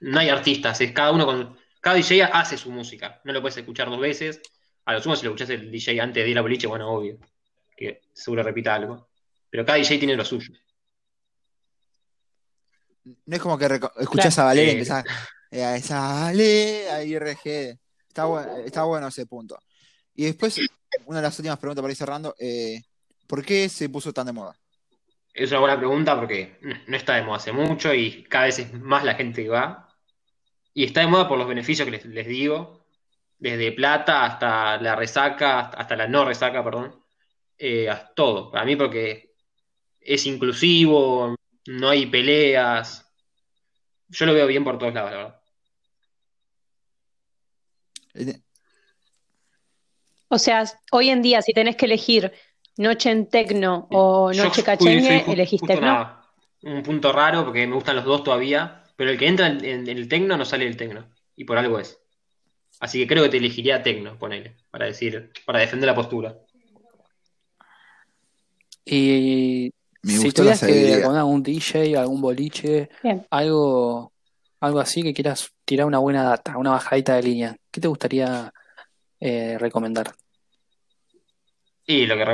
no 0.00 0.20
hay 0.20 0.30
artistas, 0.30 0.80
es 0.80 0.92
cada 0.92 1.12
uno 1.12 1.26
con 1.26 1.58
cada 1.82 1.96
DJ 1.96 2.26
hace 2.32 2.56
su 2.56 2.70
música, 2.70 3.20
no 3.24 3.32
lo 3.34 3.40
puedes 3.42 3.56
escuchar 3.58 3.88
dos 3.90 4.00
veces. 4.00 4.40
A 4.86 4.94
lo 4.94 5.02
sumo 5.02 5.14
si 5.16 5.24
lo 5.24 5.30
escuchás 5.32 5.50
el 5.50 5.70
DJ 5.70 6.02
antes 6.02 6.24
de 6.24 6.30
ir 6.30 6.38
a 6.38 6.42
boliche, 6.42 6.66
bueno, 6.66 6.90
obvio, 6.90 7.18
que 7.80 8.02
seguro 8.12 8.42
repita 8.42 8.74
algo. 8.74 9.08
Pero 9.48 9.64
cada 9.64 9.78
DJ 9.78 9.98
tiene 9.98 10.14
lo 10.16 10.24
suyo. 10.24 10.52
No 13.04 13.36
es 13.36 13.40
como 13.42 13.56
que 13.58 13.64
escuchás 13.98 14.34
Claro. 14.34 14.42
a 14.48 14.50
Valeria 14.50 14.72
y 14.72 14.74
empezás 14.76 15.04
eh, 15.50 15.64
a 15.64 15.80
sale 15.80 16.90
a 16.90 17.02
IRG. 17.02 17.78
Está, 18.06 18.26
bu- 18.26 18.64
está 18.64 18.84
bueno 18.84 19.08
ese 19.08 19.26
punto. 19.26 19.58
Y 20.14 20.24
después, 20.24 20.60
una 21.06 21.18
de 21.18 21.22
las 21.22 21.38
últimas 21.38 21.58
preguntas 21.58 21.82
para 21.82 21.92
ir 21.92 21.96
cerrando, 21.96 22.34
eh, 22.38 22.82
¿por 23.26 23.44
qué 23.44 23.68
se 23.68 23.88
puso 23.88 24.12
tan 24.12 24.26
de 24.26 24.32
moda? 24.32 24.54
Es 25.32 25.50
una 25.50 25.60
buena 25.60 25.78
pregunta 25.78 26.16
porque 26.18 26.58
no 26.60 26.74
no 26.86 26.96
está 26.96 27.14
de 27.14 27.22
moda 27.22 27.36
hace 27.38 27.52
mucho 27.52 27.94
y 27.94 28.24
cada 28.24 28.44
vez 28.46 28.58
es 28.58 28.72
más 28.74 29.04
la 29.04 29.14
gente 29.14 29.42
que 29.42 29.48
va. 29.48 29.88
Y 30.74 30.84
está 30.84 31.00
de 31.00 31.06
moda 31.06 31.26
por 31.28 31.38
los 31.38 31.48
beneficios 31.48 31.86
que 31.86 31.92
les, 31.92 32.04
les 32.04 32.26
digo, 32.26 32.84
desde 33.38 33.72
plata 33.72 34.24
hasta 34.26 34.76
la 34.76 34.94
resaca, 34.94 35.60
hasta 35.60 35.96
la 35.96 36.06
no 36.06 36.24
resaca, 36.24 36.62
perdón. 36.62 36.99
Eh, 37.62 37.88
hasta 37.90 38.14
todo. 38.14 38.50
Para 38.50 38.64
mí 38.64 38.74
porque 38.74 39.34
es 40.00 40.24
inclusivo, 40.26 41.36
no 41.66 41.88
hay 41.90 42.06
peleas. 42.06 43.06
Yo 44.08 44.24
lo 44.26 44.32
veo 44.32 44.46
bien 44.46 44.64
por 44.64 44.78
todos 44.78 44.94
lados, 44.94 45.10
la 45.12 45.16
verdad. 45.18 45.40
O 50.28 50.38
sea, 50.38 50.64
hoy 50.92 51.10
en 51.10 51.22
día, 51.22 51.42
si 51.42 51.52
tenés 51.52 51.76
que 51.76 51.86
elegir 51.86 52.32
noche 52.76 53.10
en 53.10 53.28
tecno 53.28 53.88
o 53.90 54.32
noche 54.32 54.62
cachengue, 54.64 55.24
elegís 55.32 55.60
tecno. 55.60 56.18
un 56.62 56.82
punto 56.82 57.12
raro 57.12 57.44
porque 57.44 57.66
me 57.66 57.74
gustan 57.74 57.96
los 57.96 58.04
dos 58.04 58.22
todavía, 58.24 58.84
pero 58.96 59.10
el 59.10 59.18
que 59.18 59.26
entra 59.26 59.46
en, 59.48 59.64
en- 59.64 59.88
en 59.88 59.98
el 59.98 60.08
tecno 60.08 60.36
no 60.36 60.44
sale 60.44 60.64
del 60.64 60.76
tecno, 60.76 61.08
y 61.36 61.44
por 61.44 61.58
algo 61.58 61.78
es. 61.78 61.98
Así 62.80 62.98
que 63.00 63.06
creo 63.06 63.24
que 63.24 63.28
te 63.30 63.36
elegiría 63.38 63.82
tecno, 63.82 64.18
ponele, 64.18 64.56
para 64.70 64.86
decir, 64.86 65.30
para 65.44 65.58
defender 65.58 65.86
la 65.88 65.94
postura. 65.94 66.38
Y 68.84 69.72
Me 70.02 70.16
si 70.16 70.30
tuvieras 70.32 70.60
que 70.62 71.02
con 71.02 71.16
algún 71.16 71.42
DJ, 71.42 72.00
algún 72.00 72.20
boliche, 72.20 72.88
Bien. 73.02 73.26
algo, 73.30 74.12
algo 74.60 74.80
así 74.80 75.02
que 75.02 75.14
quieras 75.14 75.52
tirar 75.64 75.86
una 75.86 75.98
buena 75.98 76.24
data, 76.24 76.56
una 76.56 76.70
bajadita 76.70 77.14
de 77.16 77.22
línea, 77.22 77.56
¿qué 77.70 77.80
te 77.80 77.88
gustaría 77.88 78.52
eh, 79.20 79.56
recomendar? 79.58 80.14
Y 81.86 82.06
lo 82.06 82.16
que 82.16 82.24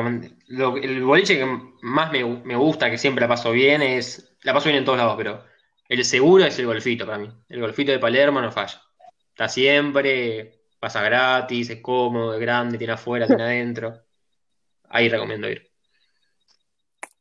lo- 0.49 0.77
el 0.77 1.03
boliche 1.03 1.39
que 1.39 1.47
más 1.83 2.13
me, 2.13 2.25
me 2.25 2.57
gusta, 2.57 2.91
que 2.91 2.99
siempre 2.99 3.23
la 3.23 3.29
paso 3.29 3.53
bien, 3.53 3.83
es. 3.83 4.37
La 4.43 4.53
paso 4.53 4.69
bien 4.69 4.79
en 4.79 4.85
todos 4.85 4.99
lados, 4.99 5.15
pero 5.17 5.43
el 5.89 6.05
seguro 6.05 6.45
es 6.45 6.59
el 6.59 6.67
golfito 6.67 7.07
para 7.07 7.19
mí. 7.19 7.29
El 7.49 7.61
golfito 7.61 7.91
de 7.93 7.99
Palermo 7.99 8.41
no 8.41 8.53
falla. 8.53 8.83
Está 9.31 9.49
siempre, 9.49 10.61
pasa 10.79 11.03
gratis, 11.03 11.71
es 11.71 11.81
cómodo, 11.81 12.35
es 12.35 12.41
grande, 12.41 12.79
tiene 12.79 12.93
afuera, 12.93 13.27
tiene 13.27 13.43
adentro. 13.45 13.95
Ahí 14.89 15.09
recomiendo 15.09 15.49
ir. 15.51 15.71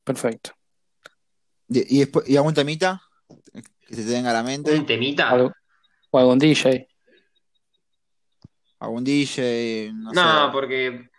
Perfecto. 0.06 0.52
Y, 1.68 1.98
y 1.98 2.00
después, 2.00 2.30
¿y 2.30 2.38
algún 2.38 2.54
temita 2.54 3.02
que 3.88 3.96
se 3.96 4.06
te 4.06 4.12
venga 4.12 4.30
a 4.30 4.34
la 4.34 4.44
mente? 4.44 4.74
Un 4.74 4.86
temita. 4.86 5.30
Algo- 5.30 5.52
o 6.12 6.20
algún 6.20 6.39
DJ. 6.39 6.88
¿Algún 8.80 9.04
DJ? 9.04 9.91
No 9.94 10.12
No, 10.13 10.46
sé. 10.46 10.52
porque 10.54 11.10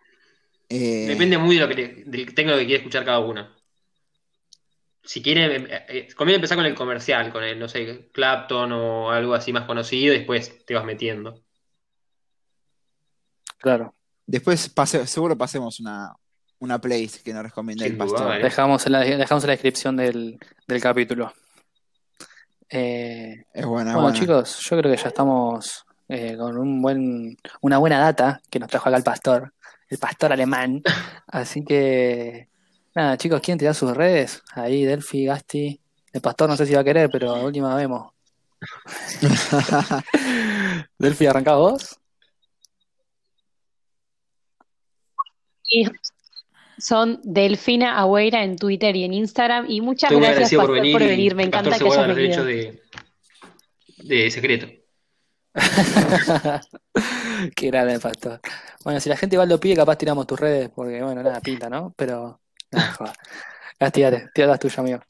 Eh, 0.69 1.07
depende 1.09 1.37
muy 1.39 1.57
de 1.57 1.67
lo 1.67 1.69
que 1.75 2.05
del 2.07 2.35
técnico 2.35 2.59
que 2.59 2.65
quiere 2.67 2.79
escuchar 2.79 3.05
cada 3.05 3.19
uno. 3.19 3.55
Si 5.05 5.23
quiere, 5.23 5.57
eh, 5.57 5.85
eh, 5.89 6.09
conviene 6.17 6.37
empezar 6.37 6.57
con 6.57 6.67
el 6.67 6.75
comercial, 6.75 7.31
con 7.33 7.45
el, 7.45 7.59
no 7.59 7.69
sé, 7.69 8.11
Clapton 8.13 8.73
o 8.73 9.11
algo 9.11 9.35
así 9.35 9.53
más 9.53 9.65
conocido, 9.65 10.13
y 10.15 10.19
después 10.19 10.65
te 10.67 10.75
vas 10.75 10.85
metiendo. 10.85 11.45
Claro. 13.59 13.95
Después 14.27 14.69
pase- 14.69 15.07
seguro 15.07 15.39
pasemos 15.39 15.79
una, 15.81 16.13
una 16.59 16.81
playlist 16.81 17.23
que 17.23 17.33
nos 17.33 17.43
recomienda 17.43 17.85
el 17.87 17.97
pastor. 17.97 18.37
¿eh? 18.37 18.43
Dejamos 18.43 18.87
en 18.87 18.93
la, 18.93 19.01
dejamos 19.01 19.45
en 19.45 19.49
la 19.49 19.53
descripción 19.53 19.97
del, 19.97 20.39
del 20.67 20.81
capítulo. 20.81 21.33
Eh, 22.69 23.45
Es 23.53 23.65
buena, 23.65 23.93
bueno, 23.93 24.03
buena. 24.03 24.19
chicos, 24.19 24.59
yo 24.61 24.79
creo 24.79 24.91
que 24.95 25.01
ya 25.01 25.09
estamos 25.09 25.85
eh, 26.09 26.37
con 26.37 26.57
un 26.59 26.83
buen, 26.83 27.37
una 27.61 27.79
buena 27.79 27.99
data 28.01 28.41
que 28.51 28.59
nos 28.59 28.69
trajo 28.69 28.89
acá 28.89 28.99
el 28.99 29.05
pastor, 29.05 29.53
el 29.89 29.99
pastor 29.99 30.33
alemán. 30.33 30.83
Así 31.29 31.65
que, 31.65 32.49
nada, 32.95 33.17
chicos, 33.17 33.41
¿quieren 33.41 33.59
tirar 33.59 33.75
sus 33.75 33.97
redes? 33.97 34.43
Ahí, 34.53 34.85
Delphi, 34.85 35.27
Gasti. 35.27 35.81
El 36.13 36.21
pastor 36.21 36.49
no 36.49 36.57
sé 36.57 36.67
si 36.67 36.75
va 36.75 36.81
a 36.81 36.85
querer, 36.85 37.11
pero 37.11 37.35
a 37.35 37.45
última 37.45 37.75
vemos. 37.77 38.13
Delphi, 40.99 41.27
¿arrancás 41.27 41.57
vos? 41.57 42.01
Son 46.79 47.21
Delfina 47.25 47.99
Agüera 47.99 48.43
en 48.45 48.57
Twitter 48.57 48.95
y 48.97 49.05
en 49.05 49.15
Instagram. 49.15 49.67
Y 49.69 49.81
muchas 49.81 50.11
Estoy 50.11 50.23
gracias, 50.27 50.53
agradecido 50.53 50.61
por 50.63 50.71
Pastor, 50.71 50.83
venir 50.83 50.93
por 50.99 51.09
venir. 51.09 51.35
Me 51.35 51.49
pastor 51.49 51.73
encanta 51.73 51.85
que 51.85 51.91
hayas 52.01 52.17
venido. 52.17 52.45
de, 52.45 52.83
de 53.99 54.31
secreto. 54.31 54.67
Qué 57.55 57.67
grande 57.69 57.95
el 57.95 58.01
pastor. 58.01 58.41
Bueno, 58.85 59.01
si 59.01 59.09
la 59.09 59.17
gente 59.17 59.37
igual 59.37 59.49
lo 59.49 59.61
pide, 59.61 59.77
capaz 59.77 59.97
tiramos 59.97 60.27
tus 60.27 60.39
redes, 60.39 60.71
porque 60.75 61.03
bueno, 61.03 61.23
nada, 61.23 61.41
pinta, 61.41 61.69
¿no? 61.69 61.93
Pero, 61.97 62.41
nada, 62.71 62.93
joder. 62.93 63.15
Gasti, 63.79 64.03
dale, 64.03 64.31
tira 64.35 64.47
las 64.47 64.59
tuyas, 64.59 64.79
amigo. 64.79 65.01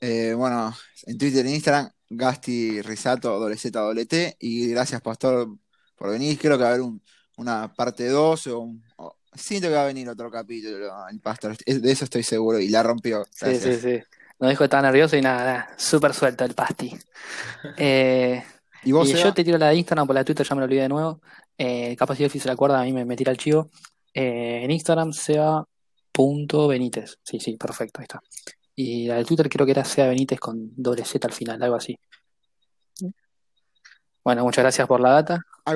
Eh, 0.00 0.34
bueno, 0.36 0.74
en 1.06 1.18
Twitter 1.18 1.44
e 1.46 1.50
Instagram, 1.50 1.90
Gasti 2.10 2.82
Risato, 2.82 3.38
doble 3.38 3.56
Z, 3.56 3.78
doble 3.78 4.06
T. 4.06 4.36
Y 4.40 4.68
gracias, 4.68 5.00
Pastor, 5.00 5.48
por 5.96 6.10
venir. 6.10 6.38
Creo 6.38 6.56
que 6.56 6.62
va 6.62 6.68
a 6.70 6.72
haber 6.72 6.82
un- 6.82 7.02
una 7.36 7.72
parte 7.74 8.08
2 8.08 8.46
o, 8.48 8.60
un- 8.60 8.84
o- 8.96 9.16
siento 9.34 9.68
que 9.68 9.74
va 9.74 9.82
a 9.82 9.86
venir 9.86 10.08
otro 10.08 10.30
capítulo, 10.30 10.92
el 11.08 11.20
Pastor. 11.20 11.56
De 11.56 11.92
eso 11.92 12.04
estoy 12.04 12.22
seguro 12.22 12.58
y 12.58 12.68
la 12.68 12.82
rompió. 12.82 13.24
Sí, 13.24 13.46
Gracias. 13.46 13.80
sí, 13.80 13.98
sí. 13.98 14.02
Nos 14.38 14.50
dijo 14.50 14.60
que 14.60 14.64
estaba 14.64 14.82
nervioso 14.82 15.16
y 15.16 15.22
nada, 15.22 15.44
nada, 15.44 15.74
súper 15.76 16.12
suelto 16.12 16.44
el 16.44 16.54
pasti. 16.54 16.94
Eh, 17.78 18.42
¿Y 18.82 18.92
vos, 18.92 19.08
y 19.08 19.14
yo 19.14 19.32
te 19.32 19.42
tiro 19.42 19.56
la 19.56 19.70
de 19.70 19.76
Instagram, 19.76 20.06
por 20.06 20.12
la 20.12 20.20
de 20.20 20.26
Twitter 20.26 20.46
ya 20.46 20.54
me 20.54 20.60
lo 20.60 20.66
olvidé 20.66 20.82
de 20.82 20.88
nuevo. 20.90 21.22
Eh, 21.56 21.96
capaz 21.96 22.16
si 22.16 22.22
Delphi 22.22 22.38
se 22.38 22.48
la 22.48 22.52
acuerda, 22.52 22.80
a 22.80 22.84
mí 22.84 22.92
me, 22.92 23.06
me 23.06 23.16
tira 23.16 23.32
el 23.32 23.38
chivo. 23.38 23.70
Eh, 24.12 24.60
en 24.62 24.70
Instagram, 24.70 25.12
Seba.Benítez. 25.12 27.16
Sí, 27.22 27.40
sí, 27.40 27.56
perfecto, 27.56 28.00
ahí 28.00 28.04
está. 28.04 28.20
Y 28.76 29.06
la 29.06 29.16
de 29.16 29.24
Twitter 29.24 29.48
creo 29.48 29.64
que 29.64 29.72
era 29.72 29.84
Seba 29.84 30.08
Benítez 30.08 30.38
con 30.38 30.70
doble 30.76 31.04
Z 31.06 31.26
al 31.26 31.32
final, 31.32 31.62
algo 31.62 31.76
así. 31.76 31.98
Bueno, 34.22 34.44
muchas 34.44 34.62
gracias 34.62 34.86
por 34.86 35.00
la 35.00 35.10
data. 35.10 35.40